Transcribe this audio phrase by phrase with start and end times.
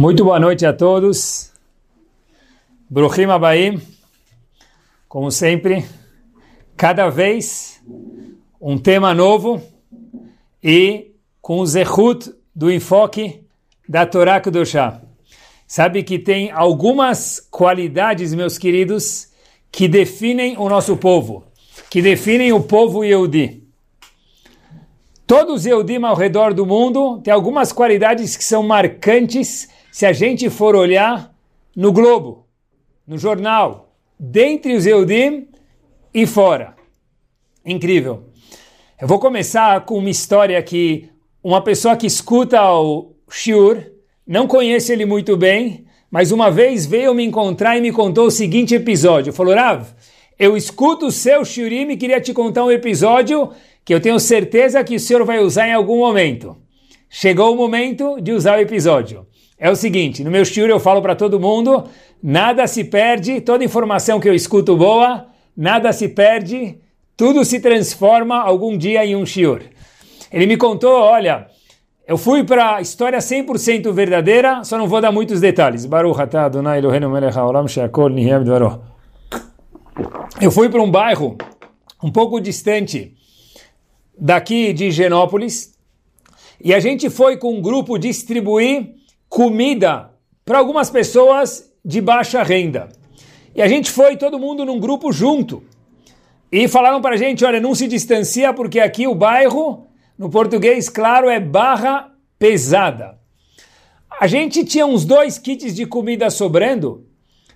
[0.00, 1.52] Muito boa noite a todos.
[2.88, 3.82] Bruhim Abaim.
[5.06, 5.84] Como sempre,
[6.74, 7.82] cada vez
[8.58, 9.60] um tema novo
[10.64, 11.10] e
[11.42, 13.42] com o zehut do enfoque
[13.86, 15.02] da Torá Kedoshá.
[15.66, 19.28] Sabe que tem algumas qualidades, meus queridos,
[19.70, 21.44] que definem o nosso povo,
[21.90, 23.64] que definem o povo Yehudi.
[25.26, 30.12] Todos os Yehudim ao redor do mundo têm algumas qualidades que são marcantes se a
[30.12, 31.34] gente for olhar
[31.74, 32.46] no Globo,
[33.06, 35.48] no jornal, dentre os Eudim
[36.12, 36.74] e fora.
[37.64, 38.24] Incrível.
[39.00, 41.08] Eu vou começar com uma história que
[41.42, 43.82] uma pessoa que escuta o Shiur,
[44.26, 48.30] não conhece ele muito bem, mas uma vez veio me encontrar e me contou o
[48.30, 49.32] seguinte episódio.
[49.32, 49.86] Falou, Rav,
[50.38, 53.50] eu escuto o seu Shiurim e queria te contar um episódio
[53.84, 56.56] que eu tenho certeza que o senhor vai usar em algum momento.
[57.08, 59.26] Chegou o momento de usar o episódio
[59.60, 61.84] é o seguinte, no meu shiur eu falo para todo mundo,
[62.22, 66.78] nada se perde, toda informação que eu escuto boa, nada se perde,
[67.14, 69.60] tudo se transforma algum dia em um shiur.
[70.32, 71.48] Ele me contou, olha,
[72.08, 75.84] eu fui para a história 100% verdadeira, só não vou dar muitos detalhes.
[75.84, 76.18] Melech
[78.44, 78.82] dvaro.
[80.40, 81.36] Eu fui para um bairro
[82.02, 83.14] um pouco distante
[84.18, 85.78] daqui de Higienópolis,
[86.64, 88.98] e a gente foi com um grupo distribuir
[89.30, 90.10] comida
[90.44, 92.88] para algumas pessoas de baixa renda.
[93.54, 95.62] E a gente foi todo mundo num grupo junto.
[96.50, 99.86] E falaram para a gente, olha, não se distancia porque aqui o bairro,
[100.18, 103.18] no português, claro, é barra pesada.
[104.20, 107.06] A gente tinha uns dois kits de comida sobrando.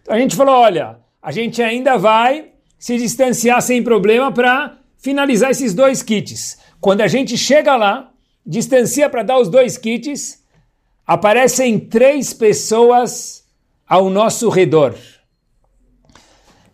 [0.01, 5.51] Então a gente falou, olha, a gente ainda vai se distanciar sem problema para finalizar
[5.51, 6.59] esses dois kits.
[6.81, 8.13] Quando a gente chega lá,
[8.47, 10.44] distancia para dar os dois kits,
[11.07, 13.45] aparecem três pessoas
[13.87, 14.95] ao nosso redor.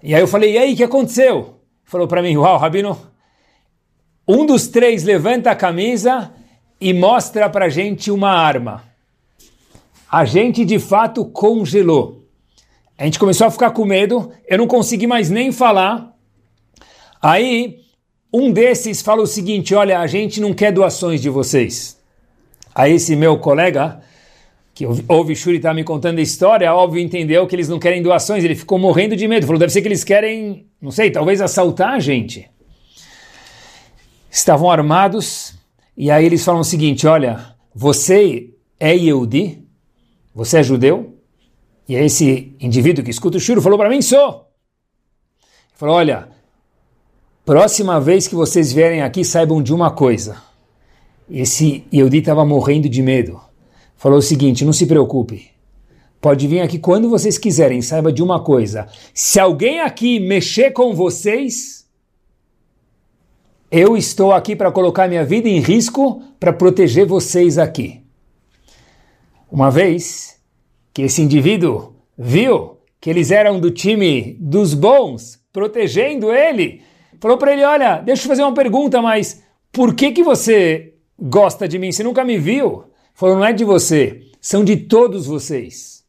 [0.03, 1.61] E aí eu falei, e aí, o que aconteceu?
[1.85, 2.99] Falou para mim, uau, Rabino,
[4.27, 6.33] um dos três levanta a camisa
[6.81, 8.85] e mostra para gente uma arma.
[10.11, 12.25] A gente de fato congelou.
[12.97, 16.15] A gente começou a ficar com medo, eu não consegui mais nem falar.
[17.21, 17.81] Aí,
[18.33, 21.99] um desses fala o seguinte: olha, a gente não quer doações de vocês.
[22.75, 24.01] Aí, esse meu colega
[24.81, 28.43] que ouve Shuri está me contando a história, óbvio, entendeu que eles não querem doações,
[28.43, 31.91] ele ficou morrendo de medo, falou, deve ser que eles querem, não sei, talvez assaltar
[31.91, 32.51] a gente.
[34.31, 35.55] Estavam armados,
[35.95, 39.63] e aí eles falam o seguinte, olha, você é Yehudi?
[40.35, 41.15] Você é judeu?
[41.87, 44.49] E aí esse indivíduo que escuta o Shuri falou para mim, sou.
[45.39, 46.29] Ele falou, olha,
[47.45, 50.43] próxima vez que vocês vierem aqui, saibam de uma coisa.
[51.31, 53.50] Esse Yehudi estava morrendo de medo
[54.01, 55.51] falou o seguinte: não se preocupe.
[56.21, 57.83] Pode vir aqui quando vocês quiserem.
[57.83, 61.87] Saiba de uma coisa: se alguém aqui mexer com vocês,
[63.71, 68.01] eu estou aqui para colocar minha vida em risco para proteger vocês aqui.
[69.53, 70.41] Uma vez
[70.93, 76.83] que esse indivíduo viu que eles eram do time dos bons, protegendo ele,
[77.21, 81.69] falou para ele: Olha, deixa eu fazer uma pergunta, mas por que, que você gosta
[81.69, 81.93] de mim?
[81.93, 82.90] Você nunca me viu?
[83.21, 86.03] Falou, não é de você, são de todos vocês.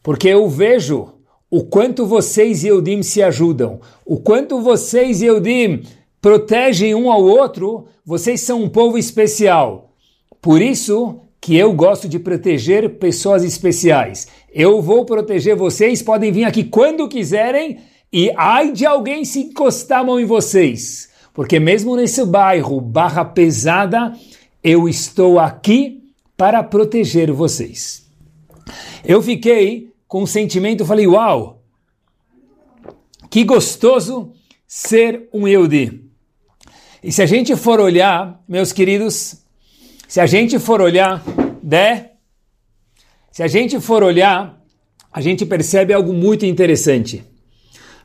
[0.00, 1.08] Porque eu vejo
[1.50, 5.82] o quanto vocês e Eudim se ajudam, o quanto vocês e Eudim
[6.20, 9.92] protegem um ao outro, vocês são um povo especial.
[10.40, 14.28] Por isso que eu gosto de proteger pessoas especiais.
[14.54, 17.78] Eu vou proteger vocês, podem vir aqui quando quiserem
[18.12, 21.10] e ai de alguém se encostar a mão em vocês.
[21.34, 24.16] Porque mesmo nesse bairro barra pesada,
[24.62, 25.99] eu estou aqui
[26.40, 28.10] para proteger vocês.
[29.04, 31.62] Eu fiquei com um sentimento, falei, uau,
[33.28, 34.32] que gostoso
[34.66, 36.02] ser um Yehudi.
[37.04, 39.44] E se a gente for olhar, meus queridos,
[40.08, 41.22] se a gente for olhar,
[41.62, 42.12] né?
[43.30, 44.64] Se a gente for olhar,
[45.12, 47.22] a gente percebe algo muito interessante.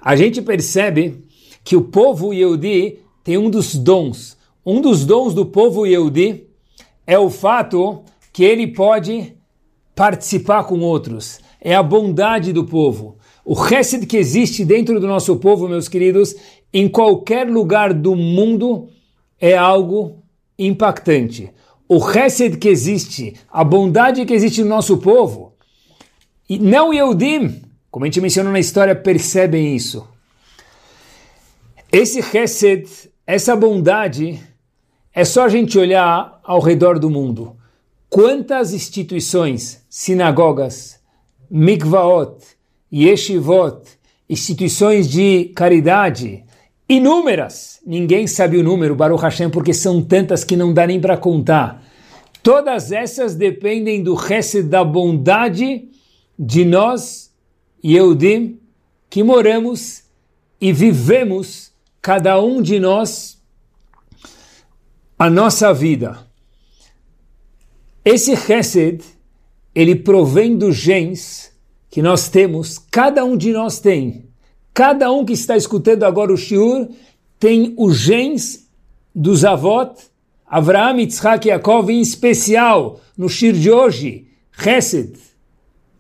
[0.02, 1.24] A gente percebe
[1.64, 4.38] que o povo Yehudi tem um dos dons.
[4.66, 6.48] Um dos dons do povo Yehudi
[7.08, 8.04] é o fato
[8.36, 9.34] que ele pode
[9.96, 11.40] participar com outros.
[11.62, 13.18] É a bondade do povo.
[13.46, 16.36] O Hesed que existe dentro do nosso povo, meus queridos,
[16.74, 18.90] em qualquer lugar do mundo,
[19.40, 20.22] é algo
[20.60, 21.50] impactante.
[21.88, 25.54] O Hesed que existe, a bondade que existe no nosso povo,
[26.50, 30.06] e não Yehudim, como a gente mencionou na história, percebem isso.
[31.90, 32.86] Esse Hesed,
[33.26, 34.42] essa bondade,
[35.14, 37.56] é só a gente olhar ao redor do mundo
[38.10, 41.00] quantas instituições, sinagogas,
[41.50, 42.38] mikvaot,
[42.92, 43.82] yeshivot,
[44.30, 46.44] instituições de caridade,
[46.88, 51.18] inúmeras, ninguém sabe o número, Baruch Hashem, porque são tantas que não dá nem para
[51.18, 51.84] contar.
[52.42, 55.90] Todas essas dependem do resto da bondade
[56.38, 57.32] de nós,
[57.84, 58.60] Yehudim,
[59.10, 60.04] que moramos
[60.60, 61.72] e vivemos,
[62.02, 63.42] cada um de nós,
[65.18, 66.20] a nossa vida.
[68.06, 69.04] Esse Hesed,
[69.74, 71.52] ele provém dos genes
[71.90, 74.26] que nós temos, cada um de nós tem.
[74.72, 76.88] Cada um que está escutando agora o Shiur
[77.40, 78.70] tem os genes
[79.14, 80.12] dos avós,
[80.46, 84.28] Avraham, Yitzhak e Yaakov, em especial no Shir de hoje,
[84.64, 85.18] Hesed,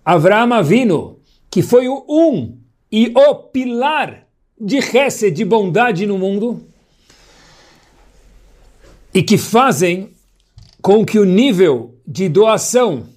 [0.03, 1.17] Avraham Avino,
[1.49, 2.55] que foi o um
[2.91, 4.27] e o pilar
[4.61, 6.67] de Hesed, de bondade no mundo,
[9.11, 10.11] e que fazem
[10.81, 13.07] com que o nível de doação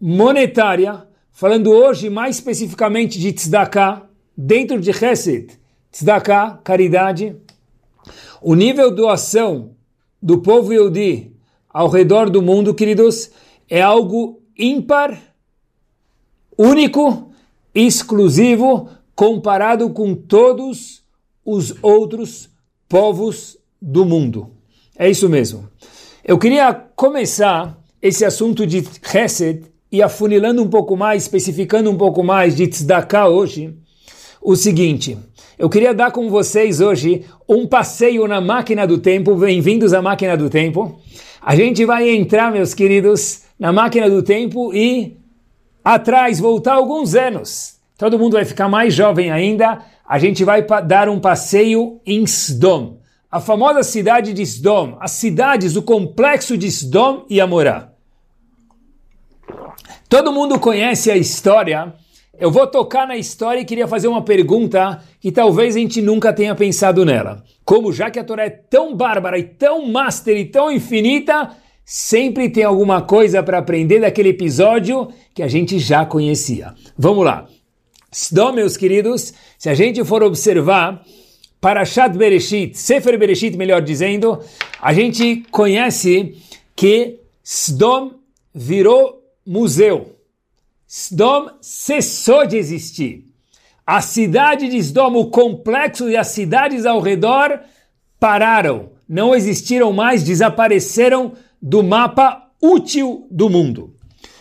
[0.00, 4.02] monetária, falando hoje mais especificamente de tzedakah,
[4.36, 5.58] dentro de Hesed,
[5.90, 7.36] tzedakah, caridade,
[8.42, 9.70] o nível de doação
[10.20, 11.32] do povo Yehudi
[11.68, 13.30] ao redor do mundo, queridos,
[13.68, 15.20] é algo ímpar,
[16.56, 17.32] único,
[17.74, 21.02] exclusivo, comparado com todos
[21.44, 22.48] os outros
[22.88, 24.50] povos do mundo.
[24.96, 25.68] É isso mesmo.
[26.24, 32.22] Eu queria começar esse assunto de Chesed e afunilando um pouco mais, especificando um pouco
[32.22, 33.74] mais de Tzedakah hoje,
[34.42, 35.16] o seguinte.
[35.58, 39.34] Eu queria dar com vocês hoje um passeio na máquina do tempo.
[39.36, 41.00] Bem-vindos à máquina do tempo.
[41.40, 45.16] A gente vai entrar, meus queridos, na máquina do tempo e
[45.82, 47.78] atrás, voltar alguns anos.
[47.96, 49.78] Todo mundo vai ficar mais jovem ainda.
[50.06, 52.98] A gente vai dar um passeio em Sdom
[53.34, 57.93] a famosa cidade de Sdom, as cidades, o complexo de Sdom e Amorá.
[60.08, 61.94] Todo mundo conhece a história.
[62.38, 66.32] Eu vou tocar na história e queria fazer uma pergunta que talvez a gente nunca
[66.32, 67.44] tenha pensado nela.
[67.64, 71.50] Como já que a Torá é tão bárbara e tão master e tão infinita,
[71.84, 76.74] sempre tem alguma coisa para aprender daquele episódio que a gente já conhecia.
[76.96, 77.46] Vamos lá.
[78.12, 81.02] Sdom, meus queridos, se a gente for observar,
[81.60, 84.38] Parashat Bereshit, Sefer Bereshit, melhor dizendo,
[84.80, 86.36] a gente conhece
[86.76, 88.12] que Sdom
[88.54, 90.16] virou museu.
[90.88, 93.26] Sdom cessou de existir.
[93.86, 97.60] A cidade de Sdom, o complexo e as cidades ao redor
[98.18, 103.94] pararam, não existiram mais, desapareceram do mapa útil do mundo.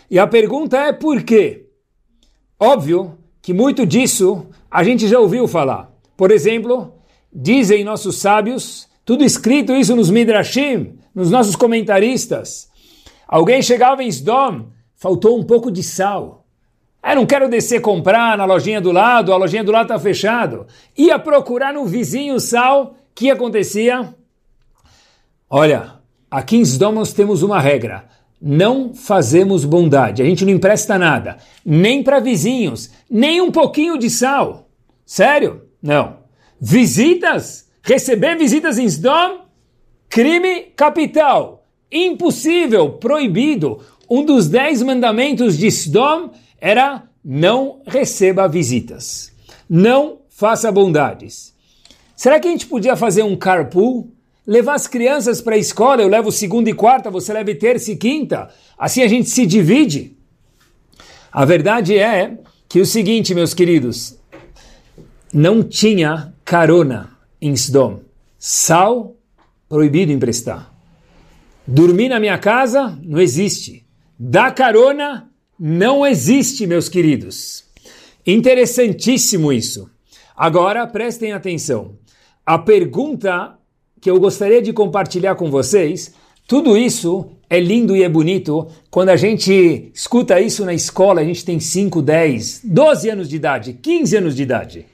[0.09, 1.67] E a pergunta é por quê?
[2.59, 5.91] Óbvio que muito disso a gente já ouviu falar.
[6.15, 6.93] Por exemplo,
[7.35, 12.69] Dizem nossos sábios, tudo escrito isso nos Midrashim, nos nossos comentaristas.
[13.27, 14.67] Alguém chegava em Sdom,
[15.03, 16.45] faltou um pouco de sal.
[17.01, 20.65] Ah, não quero descer comprar na lojinha do lado, a lojinha do lado está fechado.
[20.97, 24.15] Ia procurar no vizinho sal, que acontecia?
[25.49, 25.95] Olha,
[26.31, 28.05] aqui em Sdom nós temos uma regra.
[28.41, 31.35] Não fazemos bondade, a gente não empresta nada,
[31.65, 34.69] nem para vizinhos, nem um pouquinho de sal.
[35.05, 35.63] Sério?
[35.81, 36.19] Não.
[36.61, 37.69] Visitas?
[37.81, 39.41] Receber visitas em Sdom?
[40.07, 41.63] Crime capital.
[41.91, 43.79] Impossível, proibido.
[44.15, 46.29] Um dos dez mandamentos de Sdom
[46.61, 49.33] era não receba visitas.
[49.67, 51.51] Não faça bondades.
[52.15, 54.11] Será que a gente podia fazer um carpool?
[54.45, 57.95] Levar as crianças para a escola, eu levo segunda e quarta, você leva terça e
[57.95, 58.51] quinta.
[58.77, 60.15] Assim a gente se divide.
[61.31, 62.37] A verdade é
[62.69, 64.19] que o seguinte, meus queridos,
[65.33, 68.01] não tinha carona em Sdom.
[68.37, 69.15] Sal,
[69.67, 70.71] proibido emprestar.
[71.65, 73.82] Dormir na minha casa, não existe.
[74.17, 75.29] Dar carona,
[75.59, 77.65] não existe, meus queridos.
[78.25, 79.89] Interessantíssimo isso.
[80.35, 81.95] Agora, prestem atenção.
[82.45, 83.57] A pergunta
[83.99, 86.13] que eu gostaria de compartilhar com vocês,
[86.47, 91.23] tudo isso é lindo e é bonito quando a gente escuta isso na escola, a
[91.23, 94.85] gente tem 5, 10, 12 anos de idade, 15 anos de idade.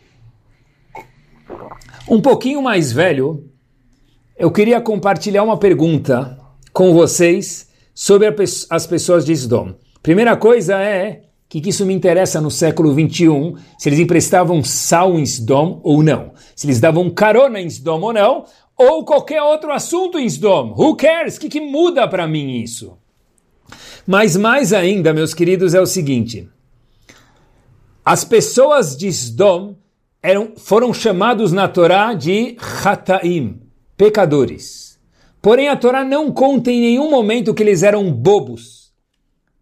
[2.07, 3.49] Um pouquinho mais velho,
[4.37, 6.37] eu queria compartilhar uma pergunta
[6.73, 7.68] com vocês
[7.99, 8.33] sobre
[8.69, 9.75] as pessoas de Sdom.
[10.01, 15.23] Primeira coisa é que isso me interessa no século 21, se eles emprestavam sal em
[15.23, 18.45] Sdom ou não, se eles davam carona em Sdom ou não,
[18.77, 20.73] ou qualquer outro assunto em Sdom.
[20.77, 21.35] Who cares?
[21.35, 22.97] O que, que muda para mim isso?
[24.07, 26.47] Mas mais ainda, meus queridos, é o seguinte:
[28.05, 29.75] as pessoas de Sdom
[30.23, 33.59] eram, foram chamados na Torá de Hataim,
[33.97, 34.88] pecadores.
[35.41, 38.91] Porém, a Torá não conta em nenhum momento que eles eram bobos,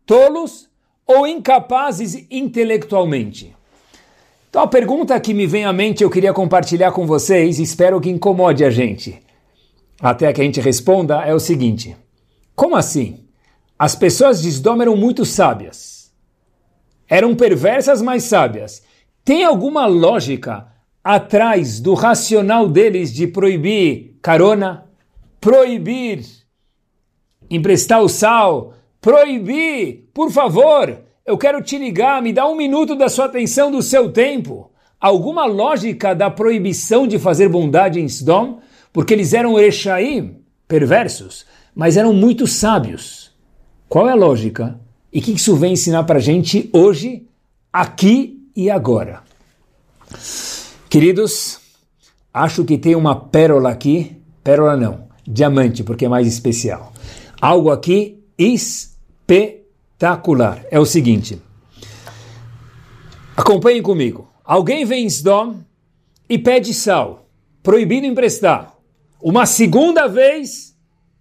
[0.06, 0.68] tolos
[1.06, 3.56] ou incapazes intelectualmente?
[4.50, 8.10] Então a pergunta que me vem à mente eu queria compartilhar com vocês, espero que
[8.10, 9.22] incomode a gente,
[10.00, 11.96] até que a gente responda, é o seguinte:
[12.56, 13.24] como assim?
[13.78, 16.12] As pessoas de Sdom eram muito sábias.
[17.08, 18.82] Eram perversas, mas sábias.
[19.24, 20.68] Tem alguma lógica
[21.04, 24.87] atrás do racional deles de proibir carona,
[25.39, 26.25] proibir
[27.50, 33.10] emprestar o sal, proibir, por favor, eu quero te ligar, me dá um minuto da
[33.10, 34.72] sua atenção, do seu tempo.
[35.00, 38.60] Alguma lógica da proibição de fazer bondade em Sdom?
[38.91, 43.32] Porque eles eram Erechaim, perversos, mas eram muito sábios.
[43.88, 44.79] Qual é a lógica?
[45.13, 47.27] E o que isso vem ensinar para a gente hoje,
[47.72, 49.22] aqui e agora?
[50.89, 51.60] Queridos,
[52.34, 56.94] acho que tem uma pérola aqui, pérola não, diamante, porque é mais especial.
[57.42, 59.46] Algo aqui espetacular.
[60.72, 61.42] É o seguinte.
[63.36, 64.32] Acompanhem comigo.
[64.44, 65.58] Alguém vem em Sdom
[66.30, 67.28] e pede sal,
[67.62, 68.74] proibido emprestar.
[69.22, 70.74] Uma segunda vez,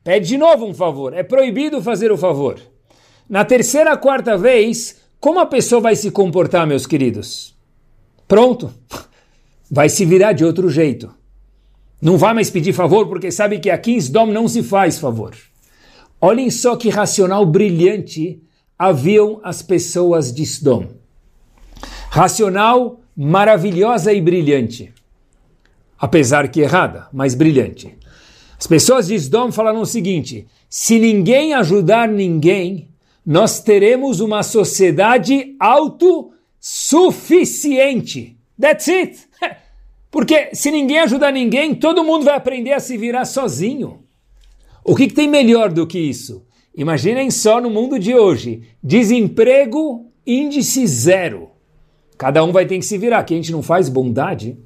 [0.04, 1.12] pede de novo um favor.
[1.12, 2.60] É proibido fazer o favor.
[3.28, 7.56] Na terceira, quarta vez, como a pessoa vai se comportar, meus queridos?
[8.28, 8.72] Pronto.
[9.68, 11.12] Vai se virar de outro jeito.
[12.06, 15.34] Não vai mais pedir favor porque sabe que aqui em Sdom não se faz favor.
[16.20, 18.40] Olhem só que racional brilhante
[18.78, 20.86] haviam as pessoas de Sdom.
[22.08, 24.94] Racional, maravilhosa e brilhante.
[25.98, 27.98] Apesar que errada, mas brilhante.
[28.56, 32.88] As pessoas de Sdom falaram o seguinte: se ninguém ajudar ninguém,
[33.26, 38.36] nós teremos uma sociedade autossuficiente.
[38.60, 39.26] That's it.
[40.10, 44.04] Porque se ninguém ajudar ninguém, todo mundo vai aprender a se virar sozinho.
[44.84, 46.46] O que, que tem melhor do que isso?
[46.76, 51.50] Imaginem só no mundo de hoje: desemprego, índice zero.
[52.16, 54.56] Cada um vai ter que se virar, que a gente não faz bondade.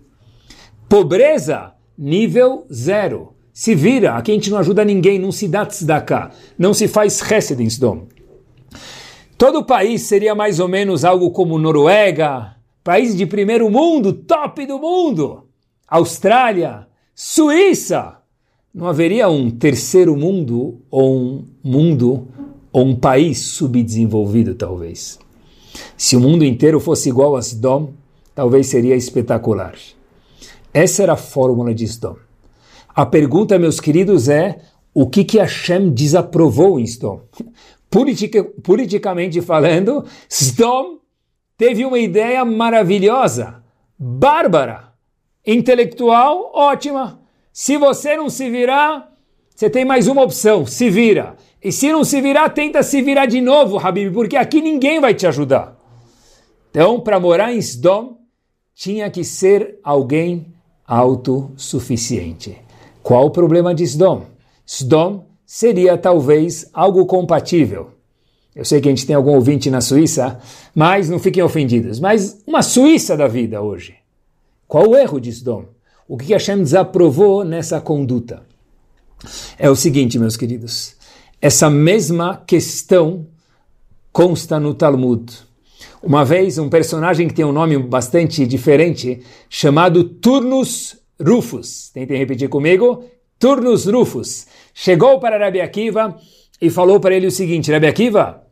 [0.88, 3.34] Pobreza, nível zero.
[3.52, 7.18] Se vira, aqui a gente não ajuda ninguém, não se dá tzedakah, não se faz
[7.18, 8.06] chesed em Sdom.
[9.36, 14.66] Todo o país seria mais ou menos algo como Noruega, país de primeiro mundo, top
[14.66, 15.44] do mundo.
[15.86, 18.18] Austrália, Suíça,
[18.72, 22.28] não haveria um terceiro mundo ou um mundo
[22.72, 25.18] ou um país subdesenvolvido, talvez.
[25.96, 27.92] Se o mundo inteiro fosse igual a Sdom,
[28.34, 29.74] talvez seria espetacular.
[30.72, 32.16] Essa era a fórmula de Sdom.
[32.94, 34.60] A pergunta, meus queridos, é
[34.94, 37.22] o que, que Hashem desaprovou em Sdom?
[37.90, 40.99] Politica, politicamente falando, Sdom
[41.60, 43.62] teve uma ideia maravilhosa,
[43.98, 44.94] bárbara,
[45.46, 47.20] intelectual, ótima,
[47.52, 49.12] se você não se virar,
[49.54, 51.36] você tem mais uma opção, se vira.
[51.62, 55.12] E se não se virar, tenta se virar de novo, Habib, porque aqui ninguém vai
[55.12, 55.78] te ajudar.
[56.70, 58.16] Então, para morar em Sdom,
[58.74, 60.54] tinha que ser alguém
[60.86, 62.56] autossuficiente.
[63.02, 64.22] Qual o problema de Sdom?
[64.66, 67.99] Sdom seria talvez algo compatível.
[68.60, 70.38] Eu sei que a gente tem algum ouvinte na Suíça,
[70.74, 71.98] mas não fiquem ofendidos.
[71.98, 73.94] Mas uma Suíça da vida hoje.
[74.68, 75.64] Qual o erro de Sdom?
[76.06, 78.42] O que Hashem desaprovou nessa conduta?
[79.58, 80.94] É o seguinte, meus queridos.
[81.40, 83.26] Essa mesma questão
[84.12, 85.32] consta no Talmud.
[86.02, 91.88] Uma vez, um personagem que tem um nome bastante diferente, chamado Turnus Rufus.
[91.94, 93.06] Tentem repetir comigo.
[93.38, 94.46] Turnus Rufus.
[94.74, 96.14] Chegou para Rabi Akiva
[96.60, 98.49] e falou para ele o seguinte: Rabi Akiva,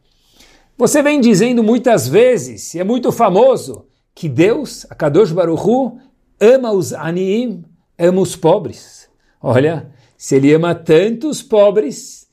[0.79, 5.99] você vem dizendo muitas vezes, e é muito famoso, que Deus, a Kadosh Baruch Hu,
[6.41, 7.65] ama os aniim,
[7.99, 9.09] ama os pobres.
[9.43, 12.29] Olha, se ele ama tantos pobres,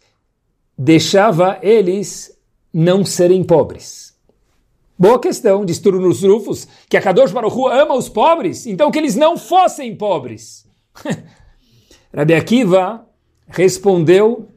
[0.78, 2.40] deixava eles
[2.72, 4.14] não serem pobres.
[4.98, 9.00] Boa questão, diz Turnos Rufus, que a Kadosh Baruch Hu ama os pobres, então que
[9.00, 10.70] eles não fossem pobres.
[12.14, 13.08] Rabi Akiva
[13.48, 14.50] respondeu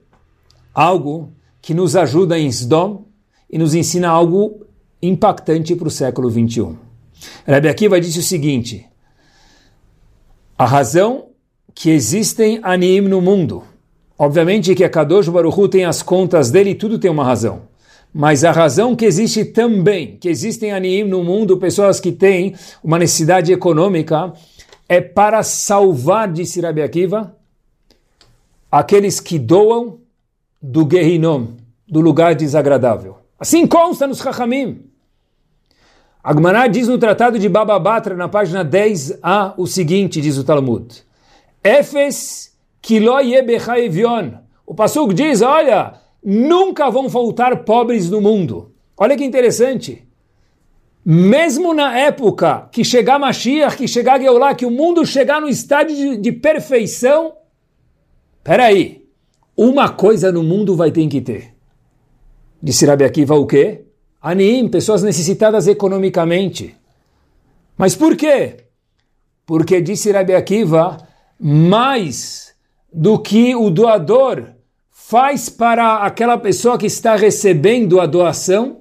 [0.74, 3.07] algo que nos ajuda em Sdom
[3.50, 4.66] e nos ensina algo
[5.00, 6.76] impactante para o século 21.
[7.46, 8.86] Rabi Akiva disse o seguinte,
[10.56, 11.26] a razão
[11.74, 13.62] que existem anim no mundo.
[14.18, 17.62] Obviamente que a Kadosh Baruchu tem as contas dele e tudo tem uma razão.
[18.12, 22.98] Mas a razão que existe também, que existem anim no mundo, pessoas que têm uma
[22.98, 24.32] necessidade econômica,
[24.88, 27.36] é para salvar, disse Rabi Akiva,
[28.72, 29.98] aqueles que doam
[30.60, 31.48] do Gehinom,
[31.86, 33.18] do lugar desagradável.
[33.38, 34.84] Assim consta nos Chachamim.
[36.22, 41.04] Agmará diz no Tratado de Baba Batra, na página 10a, o seguinte, diz o Talmud.
[41.62, 42.52] Efes
[42.82, 43.74] kilo yebecha
[44.66, 48.72] O Pasuk diz, olha, nunca vão faltar pobres no mundo.
[48.96, 50.06] Olha que interessante.
[51.04, 55.96] Mesmo na época que chegar Mashiach, que chegar Geulah, que o mundo chegar no estádio
[55.96, 57.34] de, de perfeição,
[58.42, 59.06] peraí,
[59.56, 61.57] uma coisa no mundo vai ter que ter.
[62.62, 63.84] Disse Rabi Akiva o quê?
[64.20, 66.74] Anim, pessoas necessitadas economicamente.
[67.76, 68.64] Mas por quê?
[69.46, 70.96] Porque disse Rabi Akiva,
[71.38, 72.52] mais
[72.92, 74.48] do que o doador
[74.90, 78.80] faz para aquela pessoa que está recebendo a doação,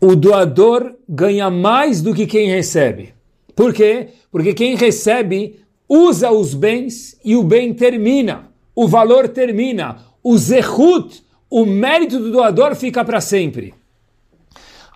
[0.00, 3.14] o doador ganha mais do que quem recebe.
[3.54, 4.08] Por quê?
[4.30, 11.22] Porque quem recebe usa os bens e o bem termina, o valor termina, o zehut,
[11.56, 13.72] o mérito do doador fica para sempre.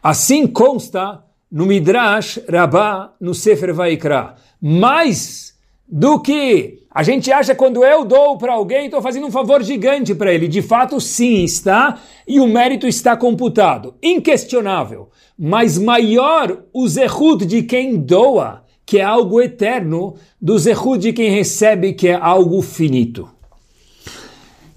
[0.02, 4.35] Assim consta no Midrash Rabbah, no Sefer Vaikra.
[4.61, 5.55] Mais
[5.88, 10.14] do que a gente acha quando eu dou para alguém, estou fazendo um favor gigante
[10.14, 10.47] para ele.
[10.47, 11.99] De fato, sim, está,
[12.29, 13.95] e o mérito está computado.
[14.02, 15.09] Inquestionável.
[15.38, 21.31] Mas maior o zehut de quem doa, que é algo eterno, do zehut de quem
[21.31, 23.26] recebe, que é algo finito.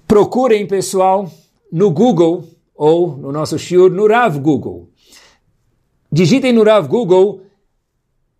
[0.08, 1.30] Procurem, pessoal,
[1.74, 4.88] no Google, ou no nosso shiur, no Rav Google.
[6.10, 7.42] Digitem no Rav Google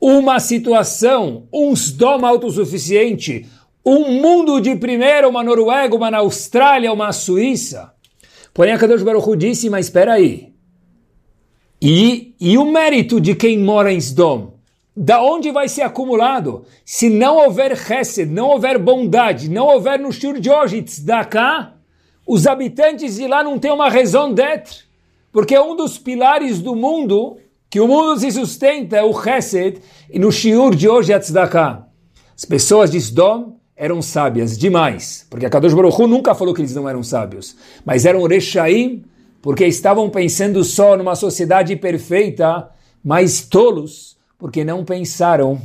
[0.00, 3.46] uma situação, um Sdom autossuficiente,
[3.84, 7.92] um mundo de primeira, uma Noruega, uma na Austrália, uma Suíça.
[8.54, 10.47] Porém, a Kadosh Baruch disse, mas espera aí.
[11.80, 14.54] E, e o mérito de quem mora em Sdom?
[14.96, 16.64] Da onde vai ser acumulado?
[16.84, 21.74] Se não houver Hesed, não houver bondade, não houver no Shur de hoje, Tzedakah,
[22.26, 24.88] os habitantes de lá não têm uma raison d'être,
[25.32, 27.36] porque é um dos pilares do mundo,
[27.70, 31.86] que o mundo se sustenta, é o Chesed, e no Shiur de hoje é Tzedakah.
[32.36, 36.74] As pessoas de Sdom eram sábias demais, porque a Kadosh Baruch nunca falou que eles
[36.74, 39.04] não eram sábios, mas eram Rechaim,
[39.40, 42.68] porque estavam pensando só numa sociedade perfeita,
[43.02, 45.60] mas tolos, porque não pensaram,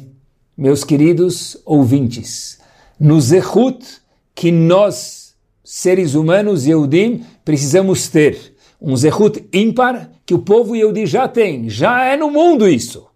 [0.55, 2.59] meus queridos ouvintes,
[2.99, 3.85] no Zehut
[4.35, 5.23] que nós
[5.63, 8.53] seres humanos Yehudim precisamos ter.
[8.81, 13.07] Um zehut ímpar que o povo Yehudi já tem, já é no mundo isso,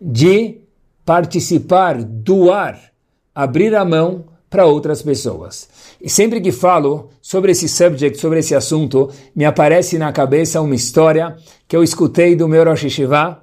[0.00, 0.58] de
[1.04, 2.92] participar, doar,
[3.32, 5.68] abrir a mão para outras pessoas.
[6.00, 10.74] E sempre que falo sobre esse subject, sobre esse assunto, me aparece na cabeça uma
[10.74, 13.42] história que eu escutei do meu Rosh Hashivah,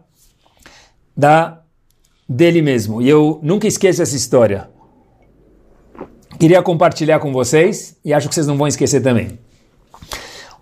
[1.16, 1.62] da
[2.28, 3.02] dele mesmo.
[3.02, 4.74] E eu nunca esqueço essa história
[6.44, 9.40] queria compartilhar com vocês e acho que vocês não vão esquecer também.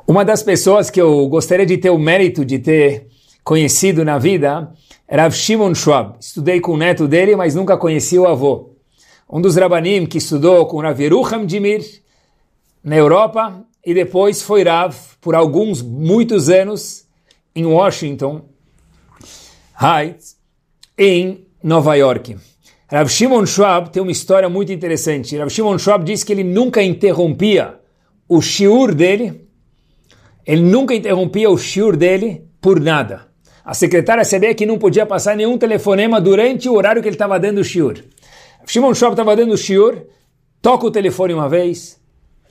[0.07, 3.07] Uma das pessoas que eu gostaria de ter o mérito de ter
[3.43, 4.71] conhecido na vida
[5.07, 6.15] era Shimon Schwab.
[6.19, 8.70] Estudei com o neto dele, mas nunca conheci o avô.
[9.31, 11.81] Um dos Rabanim que estudou com Rav Yerucham Dimir
[12.83, 17.05] na Europa e depois foi Rav por alguns, muitos anos
[17.55, 18.41] em Washington
[19.81, 20.35] Heights,
[20.97, 22.35] em Nova York.
[22.91, 25.37] Rav Shimon Schwab tem uma história muito interessante.
[25.37, 27.75] Rav Shimon Schwab disse que ele nunca interrompia
[28.27, 29.47] o shiur dele,
[30.45, 33.27] ele nunca interrompia o shiur dele por nada.
[33.63, 37.39] A secretária sabia que não podia passar nenhum telefonema durante o horário que ele estava
[37.39, 38.03] dando o shiur.
[38.65, 40.03] Shimon Schwab estava dando o shiur,
[40.61, 41.99] toca o telefone uma vez,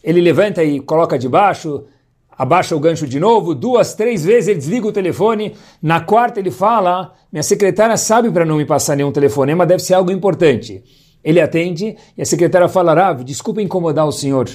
[0.02, 1.84] ele levanta e coloca debaixo,
[2.30, 6.50] abaixa o gancho de novo, duas, três vezes ele desliga o telefone, na quarta ele
[6.50, 10.82] fala, minha secretária sabe para não me passar nenhum telefonema, deve ser algo importante.
[11.22, 14.48] Ele atende e a secretária fala, Rav, desculpa incomodar o senhor.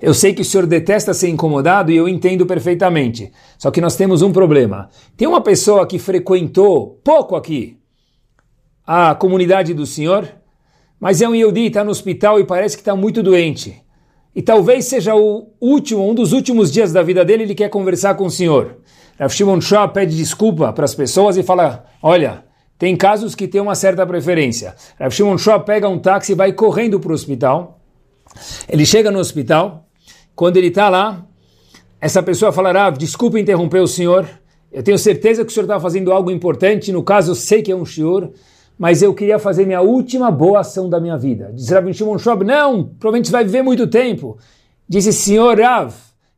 [0.00, 3.32] Eu sei que o senhor detesta ser incomodado e eu entendo perfeitamente.
[3.56, 4.88] Só que nós temos um problema.
[5.16, 7.78] Tem uma pessoa que frequentou pouco aqui,
[8.86, 10.26] à comunidade do Senhor,
[11.00, 13.82] mas é um Yehudi, está no hospital e parece que está muito doente.
[14.34, 18.14] E talvez seja o último, um dos últimos dias da vida dele, ele quer conversar
[18.14, 18.78] com o Senhor.
[19.18, 22.44] Rav Shimon Shah pede desculpa para as pessoas e fala, olha,
[22.78, 24.74] tem casos que tem uma certa preferência.
[24.98, 27.80] Rav Shimon Shah pega um táxi e vai correndo para o hospital.
[28.68, 29.88] Ele chega no hospital,
[30.36, 31.26] quando ele está lá,
[32.00, 34.28] essa pessoa falará, desculpa interromper o senhor,
[34.70, 37.72] eu tenho certeza que o senhor está fazendo algo importante, no caso eu sei que
[37.72, 38.30] é um senhor,
[38.78, 41.50] mas eu queria fazer minha última boa ação da minha vida.
[41.52, 44.38] Diz Rav Shimon Shah, não, provavelmente você vai viver muito tempo.
[44.88, 45.92] Disse, senhor Rav,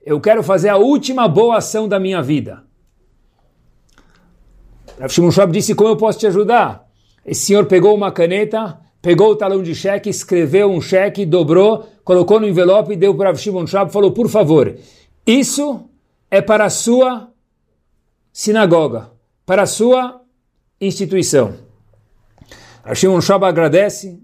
[0.05, 2.65] eu quero fazer a última boa ação da minha vida.
[4.99, 6.89] Rav Shimon Shab disse, como eu posso te ajudar?
[7.27, 12.41] Esse senhor pegou uma caneta, pegou o talão de cheque, escreveu um cheque, dobrou, colocou
[12.41, 14.75] no envelope, deu para Rav Shimon Shab e falou, por favor,
[15.27, 15.83] isso
[16.31, 17.29] é para a sua
[18.33, 19.11] sinagoga,
[19.45, 20.23] para a sua
[20.81, 21.70] instituição.
[22.95, 24.21] Shimon Shab agradece,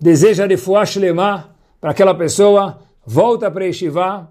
[0.00, 4.30] deseja refuah shlema para aquela pessoa, volta para Yeshiva,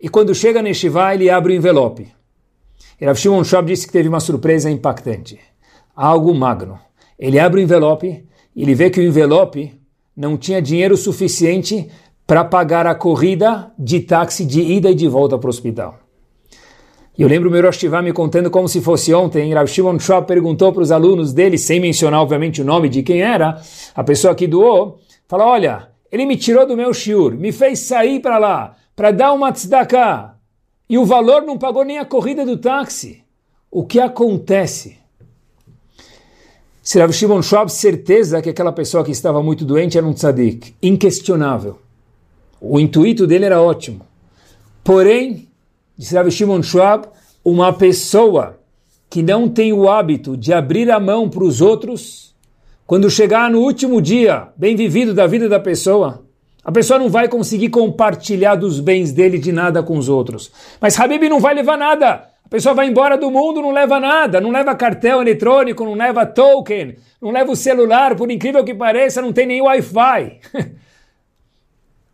[0.00, 2.12] e quando chega na Yeshiva, ele abre o envelope.
[3.00, 5.40] E Rav Shimon Shab disse que teve uma surpresa impactante.
[5.96, 6.78] Algo magno.
[7.18, 9.80] Ele abre o envelope e ele vê que o envelope
[10.16, 11.90] não tinha dinheiro suficiente
[12.26, 16.03] para pagar a corrida de táxi de ida e de volta para o hospital.
[17.16, 17.62] E eu lembro o meu
[18.02, 19.54] me contando como se fosse ontem.
[19.54, 23.22] Rav Shimon Shab perguntou para os alunos dele, sem mencionar obviamente o nome de quem
[23.22, 23.60] era,
[23.94, 24.98] a pessoa que doou,
[25.28, 29.32] falou, olha, ele me tirou do meu shiur, me fez sair para lá, para dar
[29.32, 30.34] uma tzedakah
[30.88, 33.22] e o valor não pagou nem a corrida do táxi.
[33.70, 34.98] O que acontece?
[36.82, 40.74] Se Rav Shimon Schwab, certeza que aquela pessoa que estava muito doente era um tzadik,
[40.82, 41.78] inquestionável.
[42.60, 44.02] O intuito dele era ótimo.
[44.82, 45.48] Porém,
[45.96, 47.08] disse Rav Shimon Schwab,
[47.44, 48.58] uma pessoa
[49.08, 52.34] que não tem o hábito de abrir a mão para os outros,
[52.86, 56.24] quando chegar no último dia bem vivido da vida da pessoa,
[56.64, 60.50] a pessoa não vai conseguir compartilhar dos bens dele de nada com os outros.
[60.80, 62.28] Mas Habib não vai levar nada.
[62.44, 66.26] A pessoa vai embora do mundo, não leva nada, não leva cartão eletrônico, não leva
[66.26, 70.40] token, não leva o celular, por incrível que pareça, não tem nem Wi-Fi.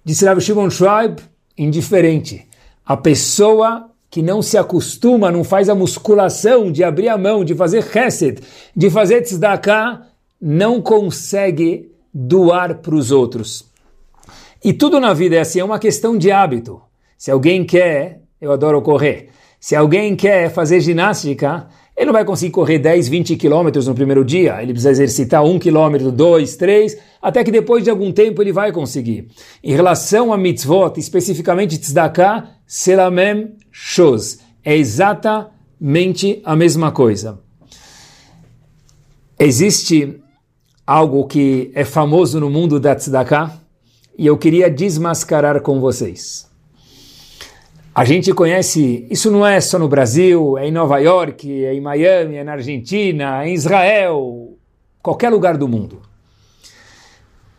[0.04, 1.20] Disse Rav Shimon Schwab,
[1.56, 2.49] indiferente.
[2.90, 7.54] A pessoa que não se acostuma, não faz a musculação de abrir a mão, de
[7.54, 8.40] fazer chesed,
[8.74, 10.08] de fazer tzedakah,
[10.42, 13.64] não consegue doar para os outros.
[14.64, 16.82] E tudo na vida é assim, é uma questão de hábito.
[17.16, 19.28] Se alguém quer, eu adoro correr,
[19.60, 21.68] se alguém quer fazer ginástica,
[22.00, 25.58] ele não vai conseguir correr 10, 20 quilômetros no primeiro dia, ele precisa exercitar 1
[25.58, 29.28] quilômetro, 2, 3, até que depois de algum tempo ele vai conseguir.
[29.62, 37.38] Em relação a mitzvot, especificamente tzedakah, selamem shoz, é exatamente a mesma coisa.
[39.38, 40.22] Existe
[40.86, 43.60] algo que é famoso no mundo da tzedakah,
[44.16, 46.49] e eu queria desmascarar com vocês.
[47.92, 51.80] A gente conhece, isso não é só no Brasil, é em Nova York, é em
[51.80, 54.56] Miami, é na Argentina, é em Israel,
[55.02, 56.00] qualquer lugar do mundo.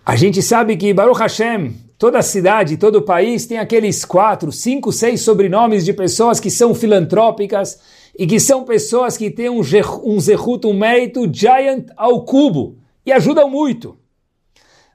[0.06, 5.20] A gente sabe que Baruch Hashem, toda cidade, todo país tem aqueles quatro, cinco, seis
[5.20, 7.78] sobrenomes de pessoas que são filantrópicas
[8.17, 9.62] e que são pessoas que têm um,
[10.04, 13.98] um zehut, um mérito giant ao cubo e ajudam muito.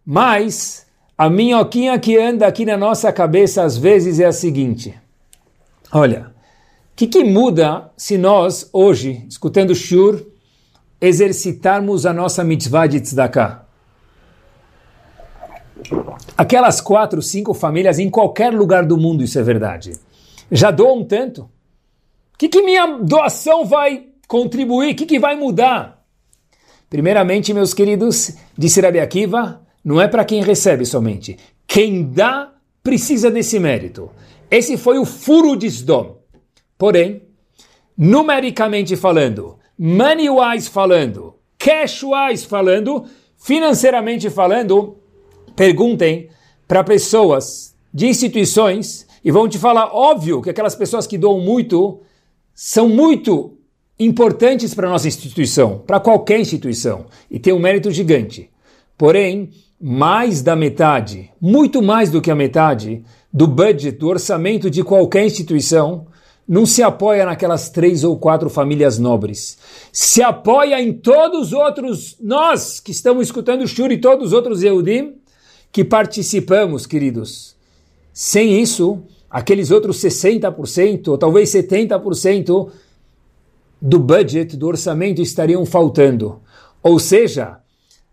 [0.05, 4.95] Mas a minhoquinha que anda aqui na nossa cabeça às vezes é a seguinte:
[5.93, 6.33] olha,
[6.93, 10.25] o que, que, muda se nós, hoje, escutando Shur,
[11.01, 13.67] exercitarmos a nossa mitzvah de tzedakah?
[16.37, 19.93] Aquelas quatro, cinco famílias em qualquer lugar do mundo, isso é verdade.
[20.51, 21.43] Já doam tanto.
[21.43, 24.93] O que, que minha doação vai contribuir?
[24.93, 26.05] O que, que vai mudar?
[26.89, 31.37] Primeiramente, meus queridos, disse Rabi Akiva, não é para quem recebe somente.
[31.67, 34.11] Quem dá precisa desse mérito.
[34.51, 36.19] Esse foi o furo de Sdom.
[36.79, 37.23] Porém,
[37.97, 43.05] numericamente falando, money-wise falando, cash-wise falando,
[43.37, 44.99] financeiramente falando,
[45.55, 46.29] perguntem
[46.69, 52.01] para pessoas de instituições e vão te falar, óbvio, que aquelas pessoas que doam muito
[52.55, 53.59] são muito
[53.99, 58.51] importantes para a nossa instituição, para qualquer instituição, e tem um mérito gigante.
[58.97, 64.83] Porém, mais da metade, muito mais do que a metade, do budget, do orçamento de
[64.83, 66.07] qualquer instituição,
[66.49, 69.59] não se apoia naquelas três ou quatro famílias nobres.
[69.93, 74.33] Se apoia em todos os outros, nós que estamos escutando o Shur e todos os
[74.33, 75.17] outros Yehudim,
[75.73, 77.57] que participamos, queridos.
[78.13, 82.71] Sem isso, aqueles outros 60%, ou talvez 70%
[83.83, 86.41] do budget, do orçamento estariam faltando.
[86.83, 87.59] Ou seja,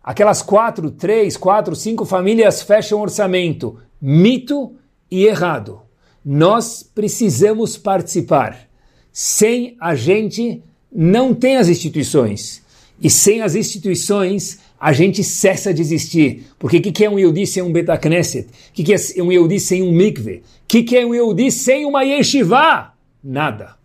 [0.04, 3.80] aquelas quatro, três, quatro, cinco famílias fecham orçamento.
[4.02, 4.76] Mito
[5.10, 5.82] e errado.
[6.24, 8.68] Nós precisamos participar.
[9.12, 10.62] Sem a gente,
[10.92, 12.62] não tem as instituições.
[13.02, 16.48] E sem as instituições, a gente cessa de existir.
[16.60, 18.48] Porque o que, que é um Yehudi sem um Betacneset?
[18.48, 20.38] O que, que é um Yehudi sem um mikve?
[20.38, 22.94] O que, que é um Yehudi sem uma yeshiva?
[23.24, 23.76] Nada.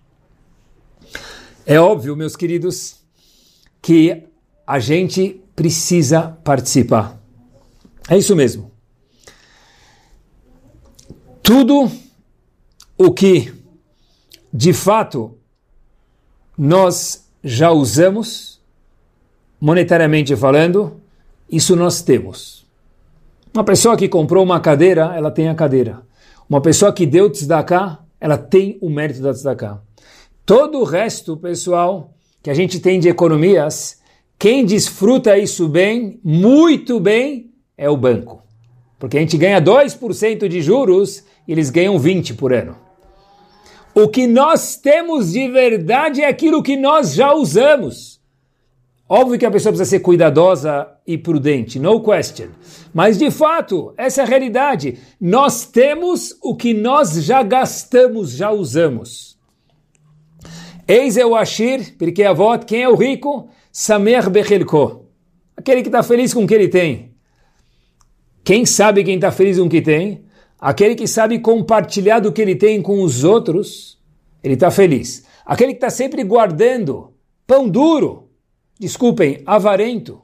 [1.64, 2.96] É óbvio, meus queridos,
[3.82, 4.24] que
[4.66, 7.20] a gente precisa participar.
[8.08, 8.70] É isso mesmo.
[11.42, 11.90] Tudo
[12.96, 13.52] o que,
[14.54, 15.36] de fato,
[16.56, 18.60] nós já usamos,
[19.60, 21.00] monetariamente falando,
[21.50, 22.64] isso nós temos.
[23.52, 26.02] Uma pessoa que comprou uma cadeira, ela tem a cadeira.
[26.48, 29.80] Uma pessoa que deu tzedakah, ela tem o mérito da tzedakah.
[30.46, 33.97] Todo o resto, pessoal, que a gente tem de economias,
[34.38, 38.42] quem desfruta isso bem, muito bem, é o banco.
[38.98, 42.76] Porque a gente ganha 2% de juros e eles ganham 20% por ano.
[43.94, 48.20] O que nós temos de verdade é aquilo que nós já usamos.
[49.08, 52.48] Óbvio que a pessoa precisa ser cuidadosa e prudente, no question.
[52.94, 54.98] Mas de fato, essa é a realidade.
[55.20, 59.36] Nós temos o que nós já gastamos, já usamos.
[60.86, 63.48] Eis é o Ashir, porque a voz, quem é o rico?
[63.80, 65.06] Samer Bechelko.
[65.56, 67.14] Aquele que está feliz com o que ele tem.
[68.42, 70.24] Quem sabe quem está feliz com o que tem?
[70.58, 73.96] Aquele que sabe compartilhar do que ele tem com os outros,
[74.42, 75.24] ele está feliz.
[75.46, 77.14] Aquele que está sempre guardando
[77.46, 78.30] pão duro,
[78.80, 80.22] desculpem, avarento.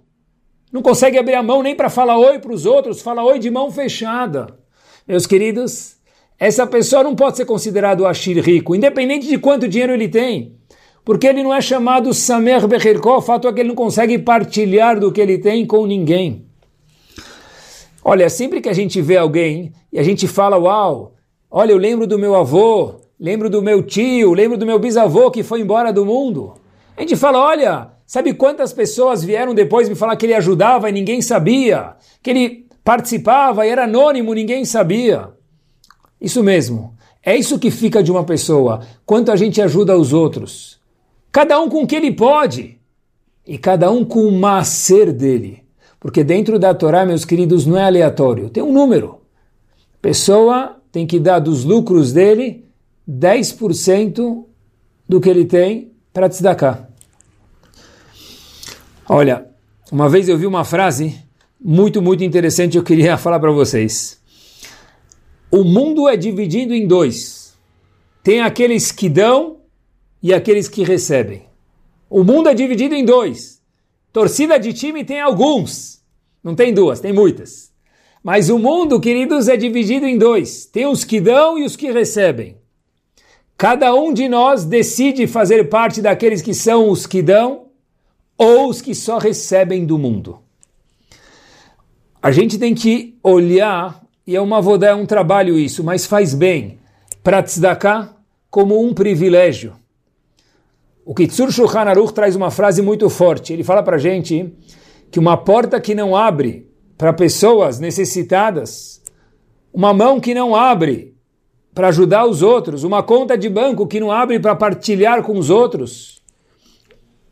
[0.73, 3.53] Não consegue abrir a mão nem para falar oi para os outros, fala oi de
[3.53, 4.59] mão fechada.
[5.07, 5.95] Meus queridos,
[6.41, 10.59] essa pessoa não pode ser considerado Ashir rico, independente de quanto dinheiro ele tem.
[11.05, 14.99] Porque ele não é chamado Samer Becherko, o fato é que ele não consegue partilhar
[14.99, 16.47] do que ele tem com ninguém.
[18.03, 21.15] Olha, sempre que a gente vê alguém e a gente fala, uau,
[21.51, 25.43] olha, eu lembro do meu avô, lembro do meu tio, lembro do meu bisavô que
[25.43, 26.55] foi embora do mundo.
[26.97, 30.93] A gente fala, olha, Sabe quantas pessoas vieram depois me falar que ele ajudava e
[30.93, 31.97] ninguém sabia?
[32.23, 35.31] Que ele participava e era anônimo, ninguém sabia?
[36.21, 36.95] Isso mesmo.
[37.25, 38.81] É isso que fica de uma pessoa.
[39.07, 40.74] Quanto a gente ajuda os outros.
[41.35, 42.79] Cada um com o que ele pode.
[43.45, 45.65] E cada um com o macer dele.
[45.99, 48.49] Porque dentro da Torá, meus queridos, não é aleatório.
[48.49, 49.21] Tem um número.
[50.01, 52.65] Pessoa tem que dar dos lucros dele
[53.11, 54.45] 10%
[55.09, 56.89] do que ele tem para tzedakah.
[59.09, 59.51] Olha,
[59.91, 61.19] uma vez eu vi uma frase
[61.61, 64.21] muito, muito interessante eu queria falar para vocês.
[65.51, 67.57] O mundo é dividido em dois.
[68.23, 69.64] Tem aqueles que dão
[70.25, 71.43] e aqueles que recebem.
[72.09, 73.61] O mundo é dividido em dois.
[74.11, 76.03] Torcida de time tem alguns.
[76.43, 77.71] Não tem duas, tem muitas.
[78.23, 80.65] Mas o mundo, queridos, é dividido em dois.
[80.65, 82.57] Tem os que dão e os que recebem.
[83.55, 87.67] Cada um de nós decide fazer parte daqueles que são os que dão
[88.39, 90.39] ou os que só recebem do mundo.
[92.23, 96.33] A gente tem que olhar, e é uma vodá, é um trabalho isso, mas faz
[96.33, 96.79] bem,
[97.23, 98.17] para tzedakah
[98.51, 99.84] como um privilégio.
[101.05, 103.53] O Kitsur Shulchan Aruch traz uma frase muito forte.
[103.53, 104.55] Ele fala para gente
[105.11, 109.03] que uma porta que não abre para pessoas necessitadas,
[109.73, 111.15] uma mão que não abre
[111.75, 115.51] para ajudar os outros, uma conta de banco que não abre para partilhar com os
[115.51, 116.23] outros,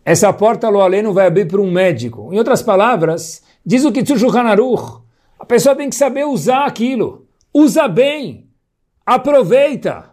[0.04, 2.32] essa porta lo aleno vai abrir para um médico.
[2.32, 5.00] Em outras palavras, diz o Kitzur Shulchan Aruch,
[5.38, 7.26] a pessoa tem que saber usar aquilo.
[7.54, 8.48] Usa bem.
[9.06, 10.11] Aproveita.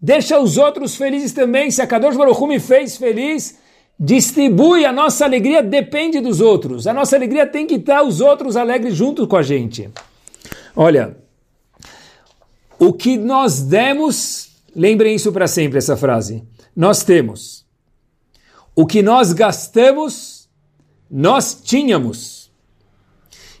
[0.00, 1.70] Deixa os outros felizes também.
[1.70, 3.58] Se a Kadosh Baruch me fez feliz,
[3.98, 4.84] distribui.
[4.84, 6.86] A nossa alegria depende dos outros.
[6.86, 9.90] A nossa alegria tem que estar os outros alegres junto com a gente.
[10.76, 11.16] Olha,
[12.78, 16.44] o que nós demos, lembrem isso para sempre, essa frase.
[16.76, 17.66] Nós temos
[18.80, 20.48] o que nós gastamos,
[21.10, 22.48] nós tínhamos.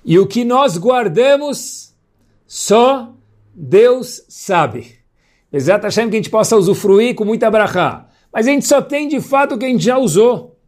[0.04, 1.92] E o que nós guardamos,
[2.46, 3.12] só
[3.52, 5.00] Deus sabe.
[5.52, 8.06] Exato, Hashem, que a gente possa usufruir com muita brachá.
[8.32, 10.58] Mas a gente só tem de fato o que a gente já usou.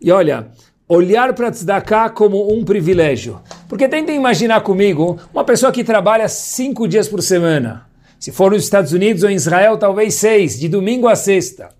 [0.00, 0.50] E olha,
[0.88, 3.40] olhar para tzedakah como um privilégio.
[3.68, 7.86] Porque tentem imaginar comigo uma pessoa que trabalha cinco dias por semana.
[8.18, 11.70] Se for nos Estados Unidos ou em Israel, talvez seis, de domingo a sexta.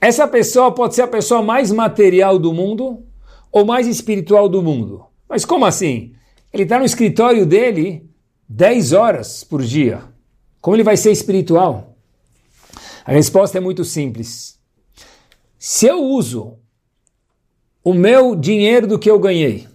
[0.00, 3.04] Essa pessoa pode ser a pessoa mais material do mundo
[3.50, 5.04] ou mais espiritual do mundo.
[5.28, 6.12] Mas como assim?
[6.52, 8.08] Ele está no escritório dele
[8.48, 10.00] 10 horas por dia.
[10.66, 11.96] Como ele vai ser espiritual?
[13.04, 14.58] A resposta é muito simples.
[15.56, 16.58] Se eu uso
[17.84, 19.68] o meu dinheiro do que eu ganhei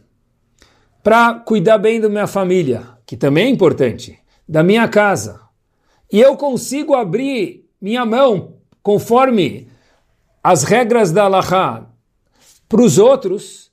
[1.02, 5.40] para cuidar bem da minha família, que também é importante, da minha casa,
[6.12, 9.70] e eu consigo abrir minha mão conforme
[10.44, 11.90] as regras da Allahá
[12.68, 13.71] para os outros,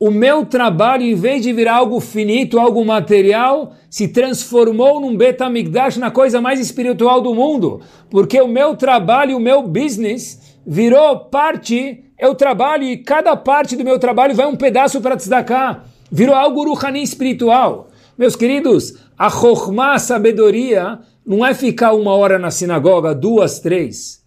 [0.00, 5.96] o meu trabalho, em vez de virar algo finito, algo material, se transformou num Betamigdash,
[5.96, 7.80] na coisa mais espiritual do mundo.
[8.08, 13.84] Porque o meu trabalho, o meu business, virou parte, eu trabalho e cada parte do
[13.84, 15.82] meu trabalho vai um pedaço para tzedakah.
[16.12, 17.88] Virou algo ruhani espiritual.
[18.16, 24.24] Meus queridos, a chokhmah, a sabedoria, não é ficar uma hora na sinagoga, duas, três.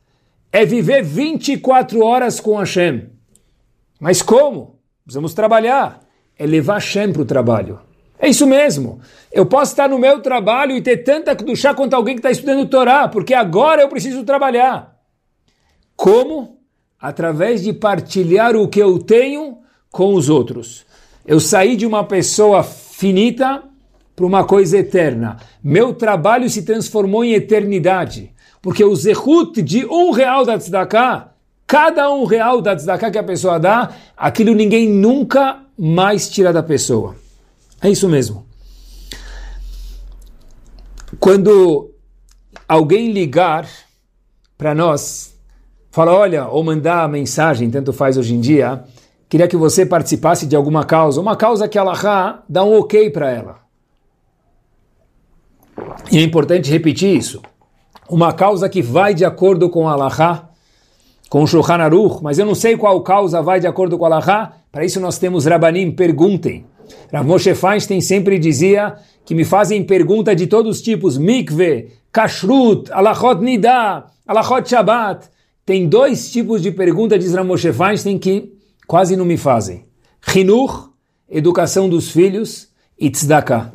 [0.52, 3.10] É viver 24 horas com Hashem.
[4.02, 4.81] Mas como?
[5.04, 6.02] Precisamos trabalhar.
[6.38, 7.80] É levar Hashem para o trabalho.
[8.18, 9.00] É isso mesmo.
[9.32, 12.70] Eu posso estar no meu trabalho e ter tanta chá quanto alguém que está estudando
[12.70, 14.96] Torá, porque agora eu preciso trabalhar.
[15.96, 16.60] Como?
[17.00, 19.58] Através de partilhar o que eu tenho
[19.92, 20.86] com os outros.
[21.26, 23.64] Eu saí de uma pessoa finita
[24.16, 25.38] para uma coisa eterna.
[25.64, 28.32] Meu trabalho se transformou em eternidade.
[28.62, 31.31] Porque o zehut de um real da tzedakah
[31.72, 36.62] cada um real da tzedakah que a pessoa dá, aquilo ninguém nunca mais tira da
[36.62, 37.16] pessoa.
[37.82, 38.46] É isso mesmo.
[41.18, 41.92] Quando
[42.68, 43.70] alguém ligar
[44.58, 45.34] para nós,
[45.92, 48.84] fala, olha, ou mandar mensagem, tanto faz hoje em dia,
[49.30, 53.32] queria que você participasse de alguma causa, uma causa que Allah dá um ok para
[53.32, 53.60] ela.
[56.12, 57.42] E é importante repetir isso.
[58.10, 60.51] Uma causa que vai de acordo com Allah,
[61.32, 64.10] com o Shulchan Aruch, mas eu não sei qual causa vai de acordo com a
[64.10, 64.52] Laha.
[64.70, 66.66] Para isso nós temos Rabanim, perguntem.
[67.10, 72.92] Rav Moshe Feinstein sempre dizia que me fazem pergunta de todos os tipos, mikve, kashrut,
[72.92, 75.30] alachot nida, alachot shabbat.
[75.66, 78.52] Tem dois tipos de pergunta, diz Rav Moshe Feinstein, que
[78.86, 79.86] quase não me fazem.
[80.22, 80.90] Chinuch,
[81.30, 82.68] educação dos filhos,
[83.00, 83.72] e tzedakah.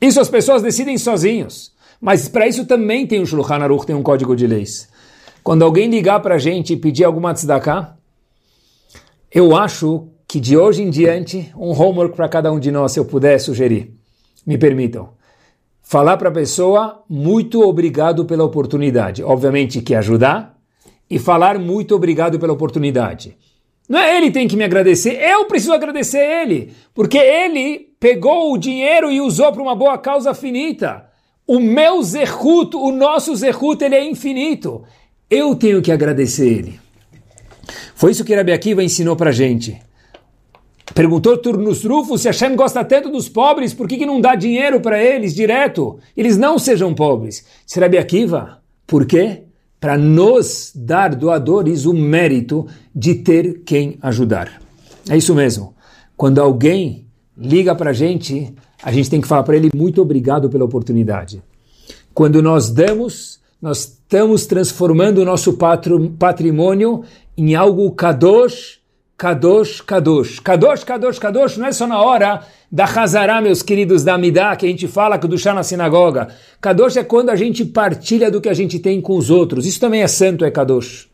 [0.00, 1.70] Isso as pessoas decidem sozinhos.
[2.00, 4.88] Mas para isso também tem o Shulchan Aruch, tem um código de leis.
[5.44, 7.98] Quando alguém ligar para a gente e pedir alguma tzedakah,
[9.30, 12.98] eu acho que de hoje em diante, um homework para cada um de nós, se
[12.98, 13.92] eu puder sugerir.
[14.46, 15.10] Me permitam.
[15.82, 19.22] Falar para a pessoa, muito obrigado pela oportunidade.
[19.22, 20.58] Obviamente que ajudar
[21.10, 23.36] e falar muito obrigado pela oportunidade.
[23.86, 28.50] Não é ele que tem que me agradecer, eu preciso agradecer ele, porque ele pegou
[28.50, 31.04] o dinheiro e usou para uma boa causa finita.
[31.46, 34.82] O meu zehut, o nosso zehut, ele é infinito.
[35.30, 36.80] Eu tenho que agradecer ele.
[37.94, 39.80] Foi isso que Rabi Akiva ensinou para gente.
[40.94, 44.80] Perguntou Turnus Rufus se Hashem gosta tanto dos pobres, por que, que não dá dinheiro
[44.80, 45.98] para eles direto?
[46.16, 47.44] Eles não sejam pobres.
[47.66, 49.44] Se Rabi Akiva, por quê?
[49.80, 54.60] Para nos dar doadores o mérito de ter quem ajudar.
[55.08, 55.74] É isso mesmo.
[56.16, 57.06] Quando alguém
[57.36, 61.42] liga para a gente, a gente tem que falar para ele muito obrigado pela oportunidade.
[62.12, 65.56] Quando nós damos, nós estamos transformando o nosso
[66.18, 67.02] patrimônio
[67.34, 68.78] em algo kadosh,
[69.16, 70.38] kadosh, kadosh.
[70.38, 74.66] Kadosh, kadosh, kadosh não é só na hora da Hazará, meus queridos, da Amidá, que
[74.66, 76.28] a gente fala do chá na sinagoga.
[76.60, 79.64] Kadosh é quando a gente partilha do que a gente tem com os outros.
[79.64, 81.08] Isso também é santo, é kadosh.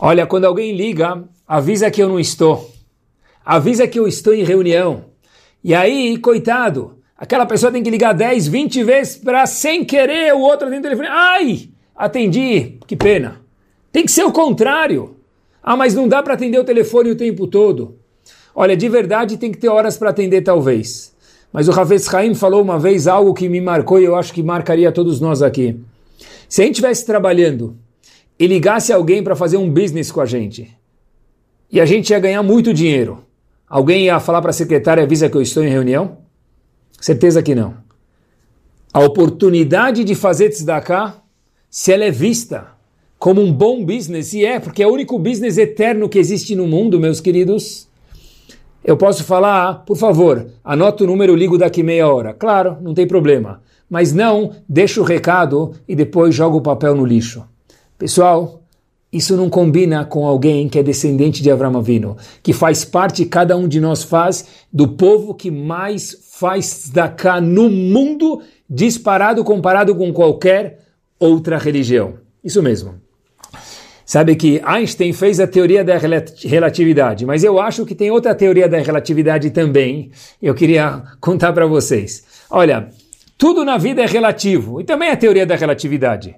[0.00, 2.74] Olha, quando alguém liga, avisa que eu não estou.
[3.44, 5.04] Avisa que eu estou em reunião.
[5.62, 10.38] E aí, coitado, Aquela pessoa tem que ligar 10, 20 vezes para, sem querer, o
[10.38, 11.08] outro atender o telefone.
[11.10, 13.40] Ai, atendi, que pena.
[13.90, 15.16] Tem que ser o contrário.
[15.60, 17.96] Ah, mas não dá para atender o telefone o tempo todo.
[18.54, 21.12] Olha, de verdade tem que ter horas para atender, talvez.
[21.52, 24.42] Mas o Ravetz Haim falou uma vez algo que me marcou e eu acho que
[24.42, 25.76] marcaria todos nós aqui.
[26.48, 27.76] Se a gente estivesse trabalhando
[28.38, 30.72] e ligasse alguém para fazer um business com a gente,
[31.70, 33.24] e a gente ia ganhar muito dinheiro,
[33.68, 36.27] alguém ia falar para a secretária, avisa que eu estou em reunião?
[37.00, 37.74] Certeza que não.
[38.92, 41.22] A oportunidade de fazer tzedakah,
[41.70, 42.68] se ela é vista
[43.18, 46.66] como um bom business, e é, porque é o único business eterno que existe no
[46.66, 47.88] mundo, meus queridos,
[48.84, 52.32] eu posso falar, por favor, anota o número, ligo daqui meia hora.
[52.32, 53.60] Claro, não tem problema.
[53.90, 57.44] Mas não, deixa o recado e depois joga o papel no lixo.
[57.98, 58.57] Pessoal,
[59.12, 63.56] isso não combina com alguém que é descendente de Avram Avinu, que faz parte, cada
[63.56, 70.12] um de nós faz, do povo que mais faz cá no mundo, disparado comparado com
[70.12, 70.80] qualquer
[71.18, 72.18] outra religião.
[72.44, 72.96] Isso mesmo.
[74.04, 78.66] Sabe que Einstein fez a teoria da relatividade, mas eu acho que tem outra teoria
[78.68, 80.10] da relatividade também.
[80.40, 82.24] Eu queria contar para vocês.
[82.50, 82.88] Olha,
[83.36, 86.36] tudo na vida é relativo, e também a teoria da relatividade.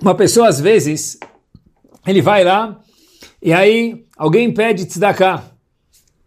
[0.00, 1.18] Uma pessoa, às vezes,
[2.06, 2.80] ele vai lá
[3.42, 5.44] e aí alguém pede tzedakah,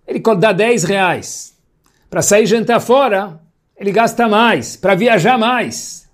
[0.07, 1.53] ele dá 10 reais.
[2.09, 3.39] Para sair jantar fora,
[3.77, 4.75] ele gasta mais.
[4.75, 6.09] Para viajar mais.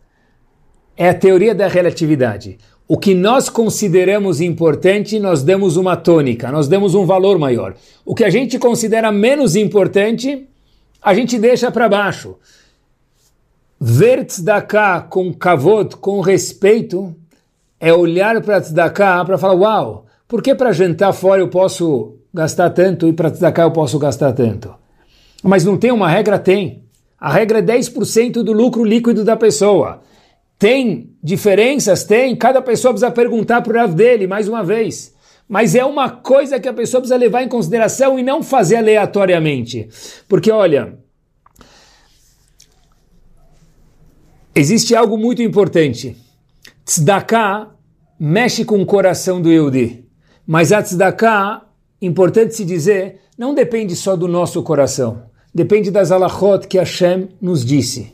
[0.98, 2.58] É a teoria da relatividade.
[2.88, 7.76] O que nós consideramos importante, nós damos uma tônica, nós damos um valor maior.
[8.06, 10.48] O que a gente considera menos importante,
[11.02, 12.36] a gente deixa para baixo.
[13.80, 17.16] Ver tzedakah com kavod, com respeito,
[17.86, 22.72] é olhar para tzedakah para falar, uau, por que para jantar fora eu posso gastar
[22.72, 24.74] tanto e para tzedakah eu posso gastar tanto?
[25.44, 26.40] Mas não tem uma regra?
[26.40, 26.84] Tem.
[27.20, 30.02] A regra é 10% do lucro líquido da pessoa.
[30.58, 32.04] Tem diferenças?
[32.04, 32.36] Tem.
[32.36, 35.14] Cada pessoa precisa perguntar para o dele, mais uma vez.
[35.48, 39.88] Mas é uma coisa que a pessoa precisa levar em consideração e não fazer aleatoriamente.
[40.28, 40.98] Porque, olha,
[44.56, 46.18] existe algo muito importante.
[46.84, 47.75] Tzedakah
[48.20, 50.06] mexe com o coração do Yehudi.
[50.46, 51.66] Mas a tzedakah,
[52.02, 55.24] importante se dizer, não depende só do nosso coração.
[55.54, 58.14] Depende das alachot que Hashem nos disse.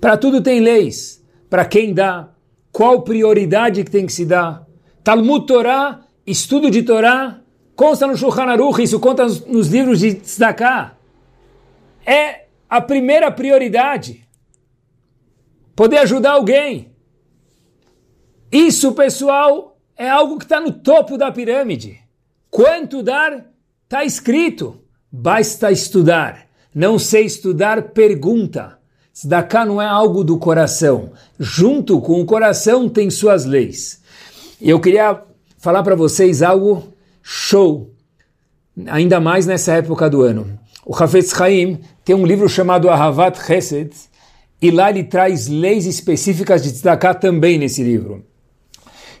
[0.00, 1.22] Para tudo tem leis.
[1.48, 2.30] Para quem dá,
[2.70, 4.66] qual prioridade que tem que se dar.
[5.04, 7.40] Talmud Torah, estudo de Torá,
[7.74, 10.96] consta no Shulchan Aruch, isso conta nos livros de Tzedakah.
[12.06, 14.26] É a primeira prioridade.
[15.74, 16.91] Poder ajudar alguém.
[18.52, 21.98] Isso, pessoal, é algo que está no topo da pirâmide.
[22.50, 23.46] Quanto dar,
[23.84, 24.78] está escrito.
[25.10, 26.46] Basta estudar.
[26.74, 28.78] Não sei estudar, pergunta.
[29.14, 31.12] Tzedakah não é algo do coração.
[31.40, 34.02] Junto com o coração tem suas leis.
[34.60, 35.22] E eu queria
[35.56, 36.92] falar para vocês algo
[37.22, 37.90] show,
[38.86, 40.58] ainda mais nessa época do ano.
[40.84, 43.92] O Hafetz Chaim tem um livro chamado Ahavat Chesed,
[44.60, 48.24] e lá ele traz leis específicas de Tzedakah também nesse livro.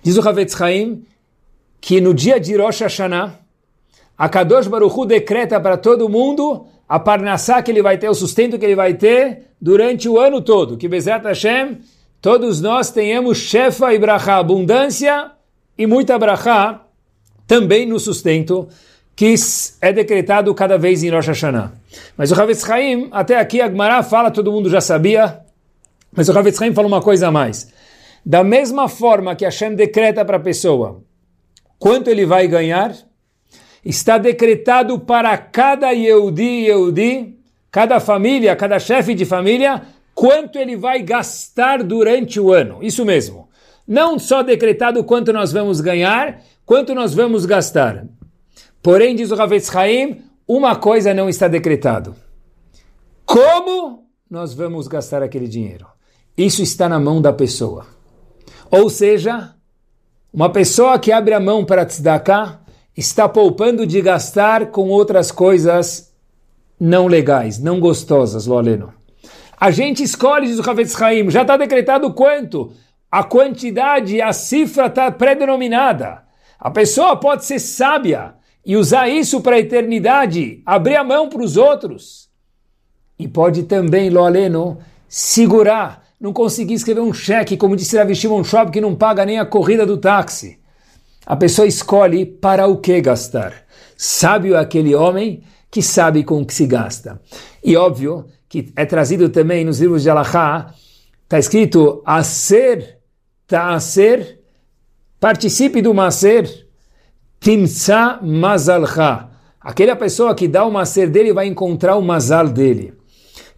[0.02, 1.04] Diz o Havetz Chaim
[1.80, 3.38] que no dia de Rosh Hashanah,
[4.16, 8.14] a Kadosh Baruch Hu decreta para todo mundo a parnassá que ele vai ter, o
[8.14, 10.76] sustento que ele vai ter durante o ano todo.
[10.76, 11.78] Que Bezrat Hashem,
[12.20, 15.32] todos nós tenhamos shefa e brachá, abundância
[15.76, 16.82] e muita brachá
[17.46, 18.68] também no sustento
[19.16, 19.34] que
[19.80, 21.72] é decretado cada vez em Rosh Hashanah.
[22.16, 25.40] Mas o Havetz Chaim, até aqui a Gemara fala, todo mundo já sabia,
[26.12, 27.72] mas o Havetz Chaim fala uma coisa a mais.
[28.24, 31.02] Da mesma forma que Hashem decreta para a pessoa
[31.78, 32.94] quanto ele vai ganhar,
[33.84, 37.38] está decretado para cada Yehudi Yehudi,
[37.70, 39.82] cada família, cada chefe de família,
[40.14, 42.78] quanto ele vai gastar durante o ano.
[42.80, 43.48] Isso mesmo.
[43.86, 48.06] Não só decretado quanto nós vamos ganhar, quanto nós vamos gastar.
[48.80, 52.14] Porém, diz o Ravetz Haim, uma coisa não está decretado.
[53.24, 55.86] Como nós vamos gastar aquele dinheiro?
[56.36, 57.86] Isso está na mão da pessoa.
[58.72, 59.54] Ou seja,
[60.32, 62.58] uma pessoa que abre a mão para tzedakah
[62.96, 66.10] está poupando de gastar com outras coisas
[66.80, 68.94] não legais, não gostosas, Loleno.
[69.60, 72.72] A gente escolhe, diz o Havetz Haim, já está decretado quanto?
[73.10, 76.22] A quantidade, a cifra está pré-denominada.
[76.58, 81.42] A pessoa pode ser sábia e usar isso para a eternidade, abrir a mão para
[81.42, 82.30] os outros.
[83.18, 88.70] E pode também, Loleno, segurar não conseguir escrever um cheque, como disse Rav Shimon Schwab,
[88.70, 90.56] que não paga nem a corrida do táxi.
[91.26, 93.64] A pessoa escolhe para o que gastar.
[93.96, 97.20] Sábio é aquele homem que sabe com o que se gasta.
[97.64, 100.72] E óbvio que é trazido também nos livros de Alahá,
[101.24, 102.98] está escrito a ser,
[103.48, 104.38] tá a ser,
[105.18, 106.68] participe do maser,
[107.40, 109.28] timsa mazalcha.
[109.60, 112.94] Aquela pessoa que dá o maser dele vai encontrar o mazal dele.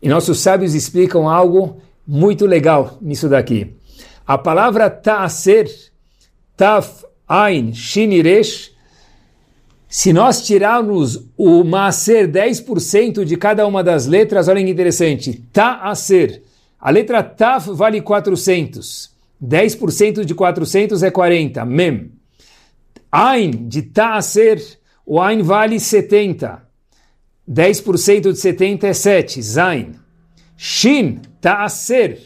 [0.01, 3.75] E nossos sábios explicam algo muito legal nisso daqui.
[4.27, 5.69] A palavra ta'aser,
[6.57, 8.73] taf, ain, shiniresh,
[9.89, 16.43] se nós tirarmos o maaser 10% de cada uma das letras, olha que interessante, ta'aser,
[16.81, 19.11] a letra taf vale 400,
[19.43, 22.11] 10% de 400 é 40, mem.
[23.11, 24.61] Ain, de ta'aser,
[25.07, 26.61] o ain vale 70,
[27.49, 29.93] 10% de 70 é 7, zain.
[30.57, 32.19] Shin, ta'aser.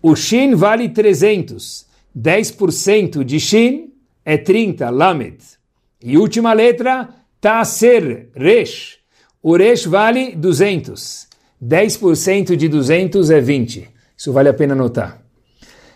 [0.00, 1.88] O Shin vale 300.
[2.16, 3.92] 10% de Shin
[4.24, 5.38] é 30, Lamed.
[6.00, 7.08] E última letra,
[7.40, 8.98] ta'aser, Resh.
[9.42, 11.26] O Resh vale 200.
[11.60, 13.88] 10% de 200 é 20.
[14.16, 15.20] Isso vale a pena notar.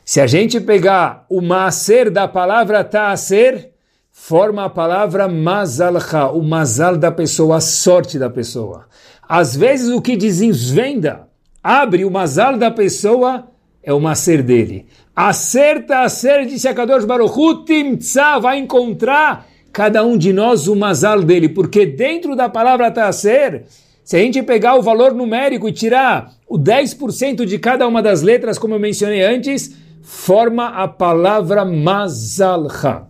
[0.05, 3.71] Se a gente pegar o Maaser da palavra ta'aser,
[4.11, 8.87] forma a palavra mazalcha, o mazal da pessoa, a sorte da pessoa.
[9.29, 11.31] Às vezes o que desvenda
[11.63, 13.49] abre o mazal da pessoa,
[13.83, 14.87] é o macer dele.
[15.15, 20.77] Acerta, acerta, disse a Kadosh Baruch Hu, timtza, vai encontrar cada um de nós o
[20.77, 23.65] mazal dele, porque dentro da palavra taser,
[24.05, 28.23] se a gente pegar o valor numérico e tirar o 10% de cada uma das
[28.23, 33.07] letras, como eu mencionei antes, forma a palavra mazalha.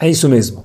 [0.00, 0.62] É isso mesmo.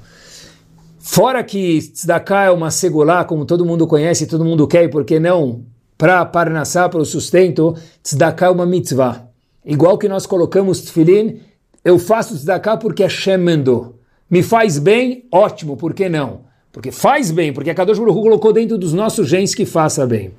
[0.99, 5.03] Fora que tzedakah é uma segulá, como todo mundo conhece, todo mundo quer, e por
[5.03, 5.65] que não?
[6.03, 9.25] Para parnassá, para o sustento, tzedakah é uma mitzvah.
[9.65, 11.39] Igual que nós colocamos tefilin,
[11.81, 13.97] eu faço tzedakah porque Hashem mandou.
[14.29, 16.41] Me faz bem, ótimo, por que não?
[16.73, 20.31] Porque faz bem, porque a Kadosh Baruch colocou dentro dos nossos genes que faça bem.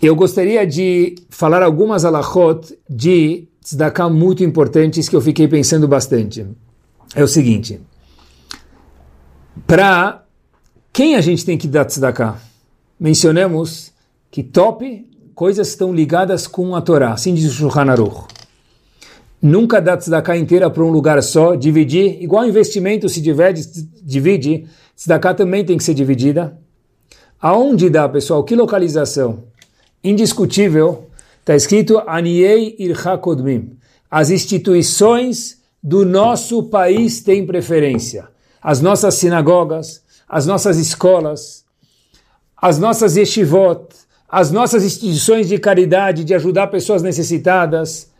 [0.00, 6.46] Eu gostaria de falar algumas alachot de tzedakah muito importantes que eu fiquei pensando bastante.
[7.12, 7.80] É o seguinte
[9.66, 10.22] para
[10.92, 12.38] quem a gente tem que dar tzedakah?
[12.98, 13.92] Mencionamos
[14.30, 18.26] que top coisas estão ligadas com a Torá, assim diz o Shulchan Aruch.
[19.40, 23.62] Nunca dá tzedakah inteira para um lugar só, dividir, igual investimento se divide,
[24.02, 26.58] divide, tzedakah também tem que ser dividida.
[27.40, 28.42] Aonde dá, pessoal?
[28.42, 29.44] Que localização?
[30.02, 33.78] Indiscutível, está escrito Aniei Ircha Kodmim.
[34.10, 38.28] As instituições do nosso país têm preferência
[38.62, 41.64] as nossas sinagogas, as nossas escolas,
[42.60, 43.86] as nossas yeshivot,
[44.28, 48.12] as nossas instituições de caridade, de ajudar pessoas necessitadas.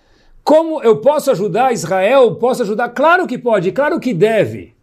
[0.43, 2.37] Como eu posso ajudar Israel?
[2.37, 2.91] Posso ajudar?
[2.91, 4.75] Claro que pode, claro que deve.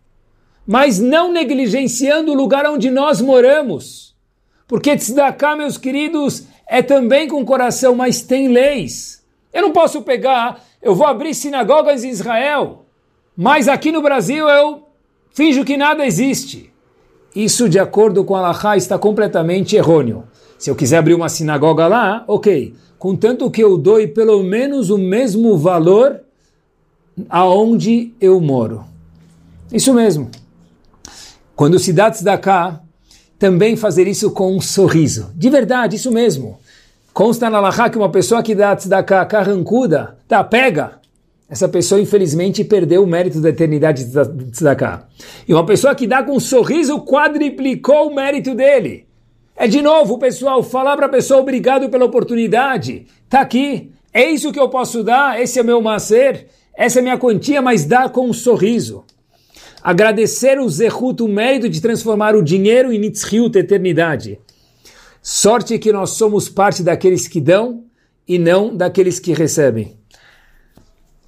[0.68, 4.16] Mas não negligenciando o lugar onde nós moramos.
[4.68, 9.24] Porque tzedakah, meus queridos, é também com coração, mas tem leis.
[9.54, 12.86] Eu não posso pegar, eu vou abrir sinagogas em Israel,
[13.38, 14.86] mas aqui no Brasil eu
[15.36, 16.72] Finjo que nada existe.
[17.36, 20.24] Isso, de acordo com Allah, está completamente errôneo.
[20.58, 22.74] Se eu quiser abrir uma sinagoga lá, ok.
[22.98, 26.22] Contanto que eu doe pelo menos o mesmo valor
[27.30, 28.86] aonde eu moro.
[29.72, 30.30] Isso mesmo.
[31.56, 32.82] Quando se dá tzedakah,
[33.38, 35.32] também fazer isso com um sorriso.
[35.36, 36.58] De verdade, isso mesmo.
[37.14, 41.00] Consta na Laha que uma pessoa que dá tzedakah carrancuda, tá, pega,
[41.48, 45.08] essa pessoa infelizmente perdeu o mérito da eternidade de tzedakah.
[45.48, 49.06] E uma pessoa que dá com um sorriso quadriplicou o mérito dele.
[49.56, 53.06] É de novo, pessoal, falar para a pessoa obrigado pela oportunidade.
[53.30, 57.18] Tá aqui, é isso que eu posso dar, esse é meu macer, essa é minha
[57.18, 59.06] quantia, mas dá com um sorriso.
[59.84, 64.40] Agradecer o zehut, o mérito de transformar o dinheiro em nitzriut, eternidade.
[65.22, 67.84] Sorte que nós somos parte daqueles que dão
[68.28, 69.96] e não daqueles que recebem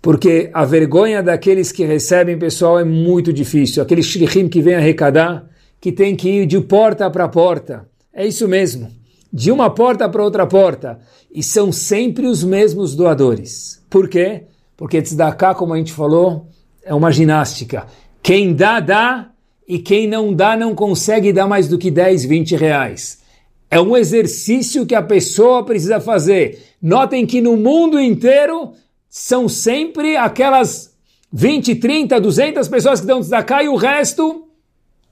[0.08, 3.84] porque a vergonha daqueles que recebem, pessoal, é muito difícil.
[3.84, 5.46] Aqueles shlichim que vêm arrecadar,
[5.82, 7.90] que tem que ir de porta para porta.
[8.14, 8.90] É isso mesmo.
[9.34, 10.98] De uma porta para outra porta.
[11.30, 13.84] E são sempre os mesmos doadores.
[13.90, 14.44] Por quê?
[14.78, 16.48] Porque tzedakah, como a gente falou,
[16.86, 17.86] é uma ginástica.
[18.24, 19.32] Quem dá, dá,
[19.68, 23.22] e quem não dá, não consegue dar mais do que 10, 20 reais.
[23.70, 26.64] É um exercício que a pessoa precisa fazer.
[26.82, 28.72] Notem que no mundo inteiro
[29.18, 30.96] são sempre aquelas
[31.34, 34.44] 20, 30, 200 pessoas que dão tzedakah e o resto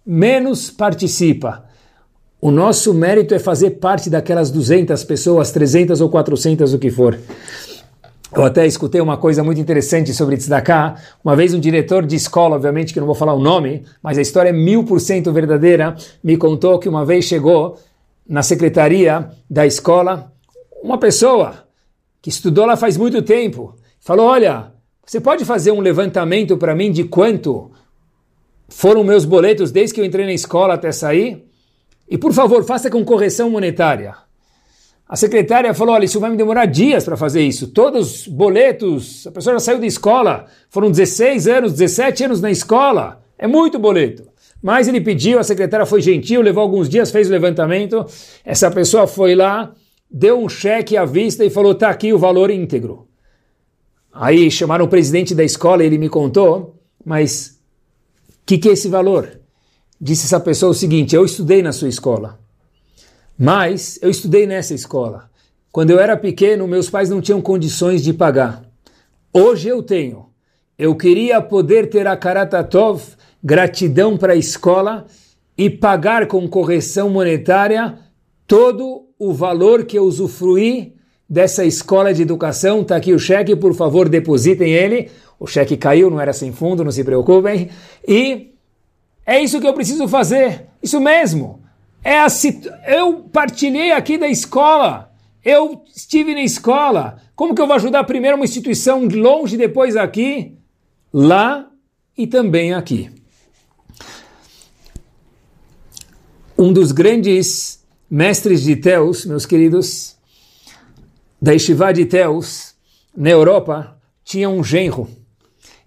[0.06, 1.66] menos participa.
[2.39, 7.18] O nosso mérito é fazer parte daquelas 200 pessoas, 300 ou 400, o que for.
[8.32, 11.01] Eu até escutei uma coisa muito interessante sobre tzedakah.
[11.24, 14.22] Uma vez um diretor de escola, obviamente que não vou falar o nome, mas a
[14.22, 17.80] história é mil por cento verdadeira, me contou que uma vez chegou
[18.30, 20.32] na secretaria da escola
[20.84, 21.66] uma pessoa
[22.22, 23.74] que estudou lá faz muito tempo
[24.06, 24.72] falou: Olha,
[25.03, 27.72] você pode fazer um levantamento para mim de quanto
[28.70, 31.43] foram meus boletos desde que eu entrei na escola até sair?
[32.08, 34.16] E por favor, faça com correção monetária.
[35.10, 37.68] A secretária falou: Olha, isso vai me demorar dias para fazer isso.
[37.68, 42.51] Todos os boletos, a pessoa já saiu da escola, foram 16 anos, 17 anos na
[42.51, 44.30] escola, é muito boleto.
[44.62, 48.06] Mas ele pediu, a secretária foi gentil, levou alguns dias, fez o levantamento.
[48.43, 49.74] Essa pessoa foi lá,
[50.10, 53.08] deu um cheque à vista e falou: Está aqui o valor íntegro.
[54.18, 57.59] Aí chamaram o presidente da escola e ele me contou, mas
[58.30, 59.41] o que, que é esse valor?
[59.99, 62.39] Disse essa pessoa o seguinte: eu estudei na sua escola,
[63.38, 65.30] mas eu estudei nessa escola.
[65.70, 68.63] Quando eu era pequeno, meus pais não tinham condições de pagar.
[69.34, 70.28] Hoje eu tenho.
[70.80, 73.03] Eu queria poder ter a Karatatov,
[73.43, 75.05] gratidão para a escola,
[75.57, 77.99] e pagar com correção monetária
[78.47, 80.95] todo o valor que eu usufruí
[81.30, 82.82] dessa escola de educação.
[82.82, 85.10] Está aqui o cheque, por favor, depositem ele.
[85.40, 87.70] O cheque caiu, não era sem fundo, não se preocupem.
[88.08, 88.54] E
[89.26, 90.68] é isso que eu preciso fazer.
[90.82, 91.62] Isso mesmo.
[92.04, 92.70] É a situ...
[92.88, 95.12] Eu partilhei aqui da escola.
[95.44, 97.18] Eu estive na escola.
[97.36, 100.58] Como que eu vou ajudar primeiro uma instituição longe, depois aqui,
[101.12, 101.70] lá
[102.18, 103.10] e também aqui?
[106.58, 110.14] Um dos grandes mestres de Teus, meus queridos,
[111.46, 112.74] da Yeshiva de Teus,
[113.16, 115.08] na Europa, tinha um genro.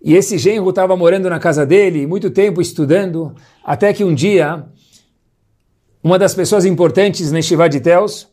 [0.00, 3.34] E esse genro estava morando na casa dele, muito tempo estudando,
[3.64, 4.64] até que um dia,
[6.00, 8.28] uma das pessoas importantes na Yeshiva de Teus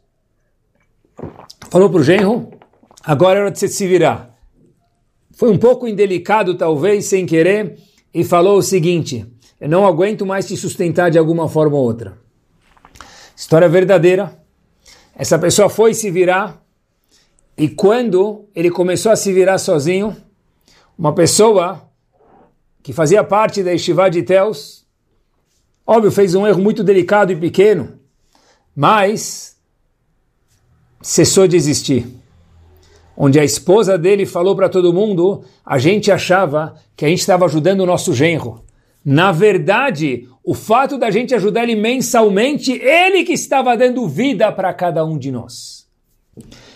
[1.71, 2.51] falou para o genro,
[3.03, 4.37] agora é hora de você se virar.
[5.35, 7.79] Foi um pouco indelicado, talvez, sem querer,
[8.13, 9.25] e falou o seguinte,
[9.59, 12.19] eu não aguento mais te sustentar de alguma forma ou outra.
[13.35, 14.39] História verdadeira.
[15.17, 16.63] Essa pessoa foi se virar
[17.57, 20.15] e quando ele começou a se virar sozinho,
[20.97, 21.89] uma pessoa
[22.83, 24.85] que fazia parte da Yeshiva de Teus,
[25.87, 27.97] óbvio, fez um erro muito delicado e pequeno,
[28.75, 29.57] mas
[31.01, 32.05] cessou de existir.
[33.17, 37.45] Onde a esposa dele falou para todo mundo, a gente achava que a gente estava
[37.45, 38.65] ajudando o nosso genro.
[39.03, 44.73] Na verdade, o fato da gente ajudar ele mensalmente, ele que estava dando vida para
[44.73, 45.87] cada um de nós.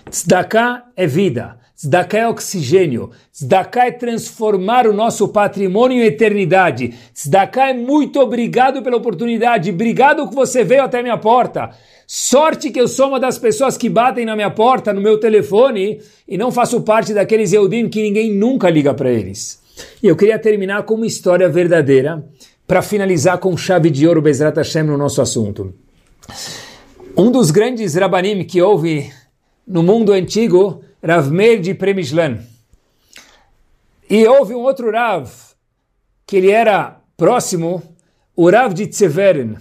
[0.09, 1.57] Tzedakah é vida.
[1.75, 3.11] Tzedakah é oxigênio.
[3.31, 6.93] Tzedakah é transformar o nosso patrimônio em eternidade.
[7.13, 9.69] Tzedakah é muito obrigado pela oportunidade.
[9.69, 11.69] Obrigado que você veio até minha porta.
[12.05, 16.01] Sorte que eu sou uma das pessoas que batem na minha porta, no meu telefone,
[16.27, 19.61] e não faço parte daqueles Eudim que ninguém nunca liga para eles.
[20.01, 22.25] E eu queria terminar com uma história verdadeira
[22.67, 25.73] para finalizar com chave de ouro Bezrat Hashem no nosso assunto.
[27.15, 29.11] Um dos grandes Rabanim que houve
[29.69, 32.39] no mundo antigo, Rav Meir de Premishlan.
[34.09, 35.29] E houve um outro Rav,
[36.25, 37.83] que ele era próximo,
[38.35, 39.57] o Rav de Tzeveren.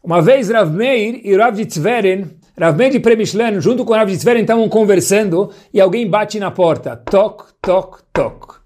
[0.00, 4.08] Uma vez Rav Meir e Rav de Tzeveren, Rav Meir de Premishlan, junto com Rav
[4.08, 6.96] de Tzeveren, estavam conversando e alguém bate na porta.
[6.96, 8.60] Toc, toc, toc.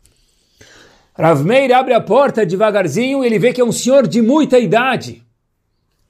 [1.15, 4.59] Rav Meir abre a porta devagarzinho e ele vê que é um senhor de muita
[4.59, 5.23] idade.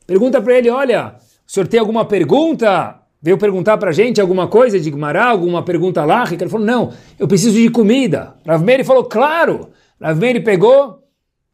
[0.05, 1.15] Pergunta para ele, olha,
[1.47, 3.06] o senhor tem alguma pergunta?
[3.21, 6.25] Veio perguntar para a gente alguma coisa de Gumará, alguma pergunta lá?
[6.31, 8.35] Ele falou, não, eu preciso de comida.
[8.47, 9.71] Rav Meir falou, claro.
[10.01, 11.03] Rav Meir pegou,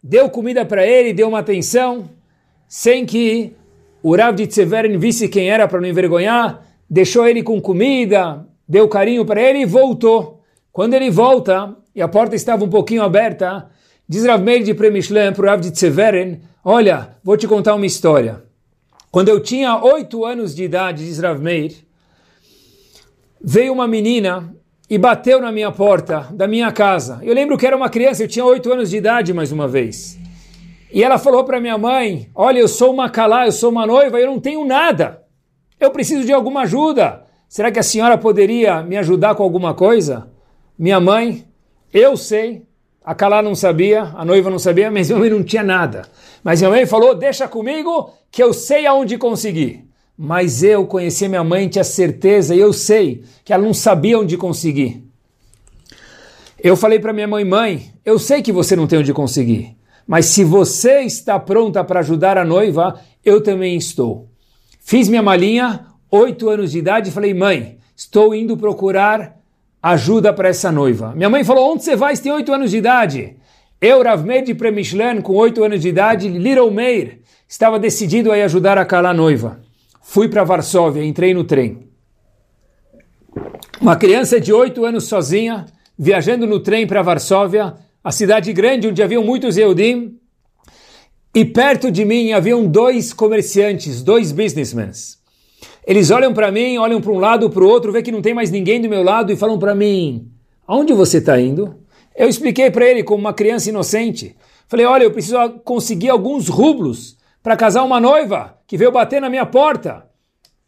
[0.03, 2.11] deu comida para ele, deu uma atenção,
[2.69, 3.55] sem que
[4.03, 8.89] o Rav de Tseverin visse quem era para não envergonhar, deixou ele com comida, deu
[8.89, 10.41] carinho para ele e voltou.
[10.73, 13.71] Quando ele volta, e a porta estava um pouquinho aberta,
[14.09, 17.87] diz Rav Meir de Premishlan para o Rav de Tseveren, olha, vou te contar uma
[17.87, 18.43] história.
[19.13, 21.75] Quando eu tinha oito anos de idade, diz Rav Meir,
[23.39, 24.57] veio uma menina
[24.89, 27.21] e bateu na minha porta da minha casa.
[27.23, 30.19] Eu lembro que era uma criança, eu tinha oito anos de idade mais uma vez.
[30.91, 34.19] E ela falou para minha mãe, olha, eu sou uma calá, eu sou uma noiva,
[34.19, 35.23] eu não tenho nada.
[35.79, 37.27] Eu preciso de alguma ajuda.
[37.47, 40.31] Será que a senhora poderia me ajudar com alguma coisa?
[40.79, 41.47] Minha mãe
[41.93, 42.63] eu sei,
[43.05, 46.03] a Kalá não sabia, a noiva não sabia, mas minha mãe não tinha nada.
[46.43, 49.85] Mas minha mãe falou, deixa comigo que eu sei aonde conseguir.
[50.17, 54.37] Mas eu conheci minha mãe, tinha certeza, e eu sei que ela não sabia onde
[54.37, 55.05] conseguir.
[56.63, 59.77] Eu falei para minha mãe, mãe, eu sei que você não tem onde conseguir,
[60.07, 64.29] mas se você está pronta para ajudar a noiva, eu também estou.
[64.81, 69.42] Fiz minha malinha, oito anos de idade, e falei, mãe, estou indo procurar
[69.83, 71.13] ajuda para essa noiva.
[71.15, 72.15] Minha mãe falou, onde você vai?
[72.15, 73.37] Você tem oito anos de idade.
[73.81, 77.19] Eu, Rav Meir de Premishlan, com oito anos de idade, Little Meir,
[77.49, 79.61] estava decidido a ajudar a calar a noiva.
[80.01, 81.89] Fui para Varsóvia, entrei no trem.
[83.81, 85.67] Uma criança de oito anos sozinha,
[85.99, 87.75] viajando no trem para Varsóvia,
[88.05, 90.17] a cidade grande onde haviam muitos Eudim,
[91.35, 94.91] e perto de mim haviam dois comerciantes, dois businessmen.
[95.85, 98.35] Eles olham para mim, olham para um lado, para o outro, vê que não tem
[98.35, 100.31] mais ninguém do meu lado e falam para mim:
[100.67, 101.77] aonde você está indo?
[102.15, 104.37] Eu expliquei para ele como uma criança inocente.
[104.69, 109.29] Falei: olha, eu preciso conseguir alguns rublos para casar uma noiva que veio bater na
[109.29, 110.07] minha porta.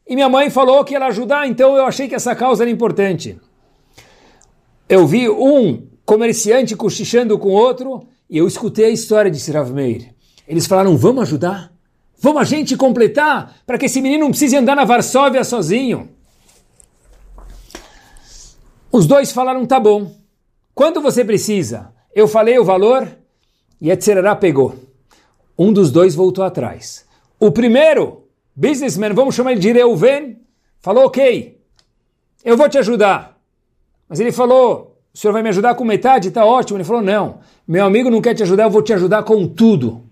[0.07, 3.39] E minha mãe falou que ela ajudar, então eu achei que essa causa era importante.
[4.87, 10.13] Eu vi um comerciante cochichando com outro e eu escutei a história de Sirav Meir.
[10.47, 11.74] Eles falaram: vamos ajudar?
[12.19, 16.09] Vamos a gente completar para que esse menino não precise andar na Varsóvia sozinho.
[18.91, 20.15] Os dois falaram, tá bom.
[20.75, 21.93] Quanto você precisa?
[22.15, 23.09] Eu falei o valor
[23.81, 24.77] e Etzerará pegou.
[25.59, 27.05] Um dos dois voltou atrás.
[27.39, 30.39] O primeiro, businessman, vamos chamar ele de Reuven,
[30.81, 31.61] falou, ok,
[32.45, 33.37] eu vou te ajudar.
[34.09, 36.31] Mas ele falou, o senhor vai me ajudar com metade?
[36.31, 36.77] Tá ótimo.
[36.77, 40.04] Ele falou, não, meu amigo não quer te ajudar, eu vou te ajudar com tudo.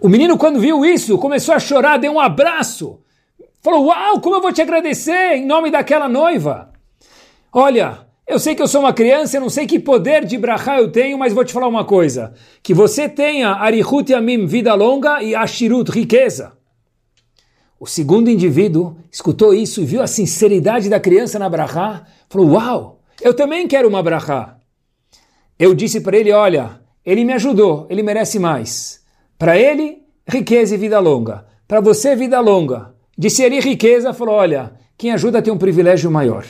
[0.00, 3.00] O menino, quando viu isso, começou a chorar, deu um abraço.
[3.62, 6.72] Falou: Uau, como eu vou te agradecer em nome daquela noiva.
[7.52, 10.78] Olha, eu sei que eu sou uma criança, eu não sei que poder de brachá
[10.78, 15.22] eu tenho, mas vou te falar uma coisa: que você tenha arihut yamim, vida longa,
[15.22, 16.52] e ashirut, riqueza.
[17.78, 23.00] O segundo indivíduo escutou isso e viu a sinceridade da criança na brachá, falou, uau,
[23.20, 24.56] eu também quero uma brachá.
[25.58, 29.03] Eu disse para ele, olha, ele me ajudou, ele merece mais.
[29.44, 31.44] Para ele, riqueza e vida longa.
[31.68, 32.94] Para você, vida longa.
[33.16, 36.46] Disse ele riqueza, falou, olha, quem ajuda tem um privilégio maior.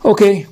[0.00, 0.46] Ok.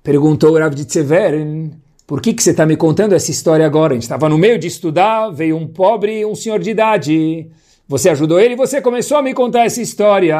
[0.00, 1.72] Perguntou o Rav de Tseverin,
[2.06, 3.94] por que, que você está me contando essa história agora?
[3.94, 7.50] A gente estava no meio de estudar, veio um pobre um senhor de idade.
[7.88, 10.36] Você ajudou ele e você começou a me contar essa história.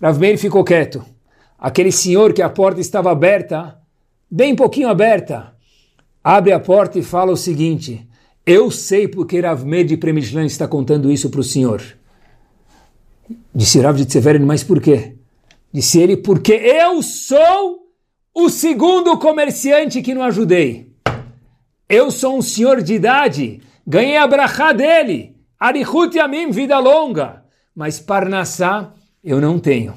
[0.00, 1.04] Rav Meir ficou quieto.
[1.58, 3.76] Aquele senhor que a porta estava aberta,
[4.30, 5.53] bem pouquinho aberta,
[6.24, 8.08] abre a porta e fala o seguinte,
[8.46, 11.82] eu sei porque Rav Meir de Premishlan está contando isso para o senhor.
[13.54, 15.16] Disse Rav de Tseverin, mas por quê?
[15.70, 17.80] Disse ele, porque eu sou
[18.34, 20.92] o segundo comerciante que não ajudei.
[21.88, 27.44] Eu sou um senhor de idade, ganhei a brachá dele, Arihut Yamim, vida longa,
[27.74, 29.94] mas Parnassá eu não tenho,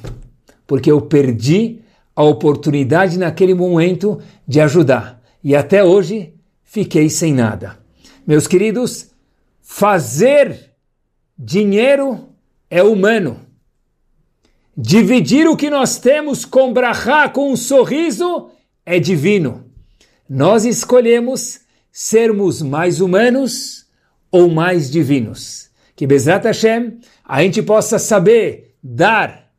[0.65, 1.79] porque eu perdi
[2.15, 5.16] a oportunidade naquele momento de ajudar.
[5.43, 6.33] E até hoje
[6.63, 7.79] fiquei sem nada.
[8.25, 9.11] Meus queridos,
[9.61, 10.71] fazer
[11.37, 12.29] dinheiro
[12.69, 13.41] é humano.
[14.75, 18.49] Dividir o que nós temos com brachá, com um sorriso,
[18.85, 19.65] é divino.
[20.29, 21.61] Nós escolhemos
[21.91, 23.87] sermos mais humanos
[24.31, 25.69] ou mais divinos.
[25.95, 29.51] Que Bezrat Hashem, a gente possa saber dar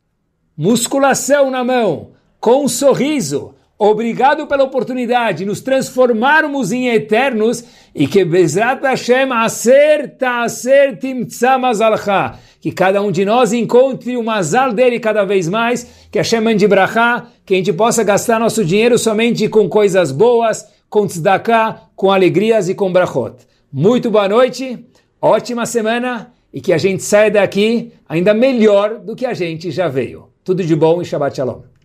[0.57, 7.65] musculação na mão, com um sorriso, obrigado pela oportunidade de nos transformarmos em eternos
[7.95, 14.23] e que Bezrat Hashem acer ta'aser timtza mazalcha que cada um de nós encontre o
[14.23, 18.65] mazal dele cada vez mais, que Hashem mande brachá, que a gente possa gastar nosso
[18.65, 23.37] dinheiro somente com coisas boas, com tzedakah, com alegrias e com brachot.
[23.73, 24.85] Muito boa noite,
[25.21, 29.89] ótima semana e que a gente saia daqui ainda melhor do que a gente já
[29.89, 30.29] veio.
[30.43, 31.78] Tudo de bom e Shabbat Shalom.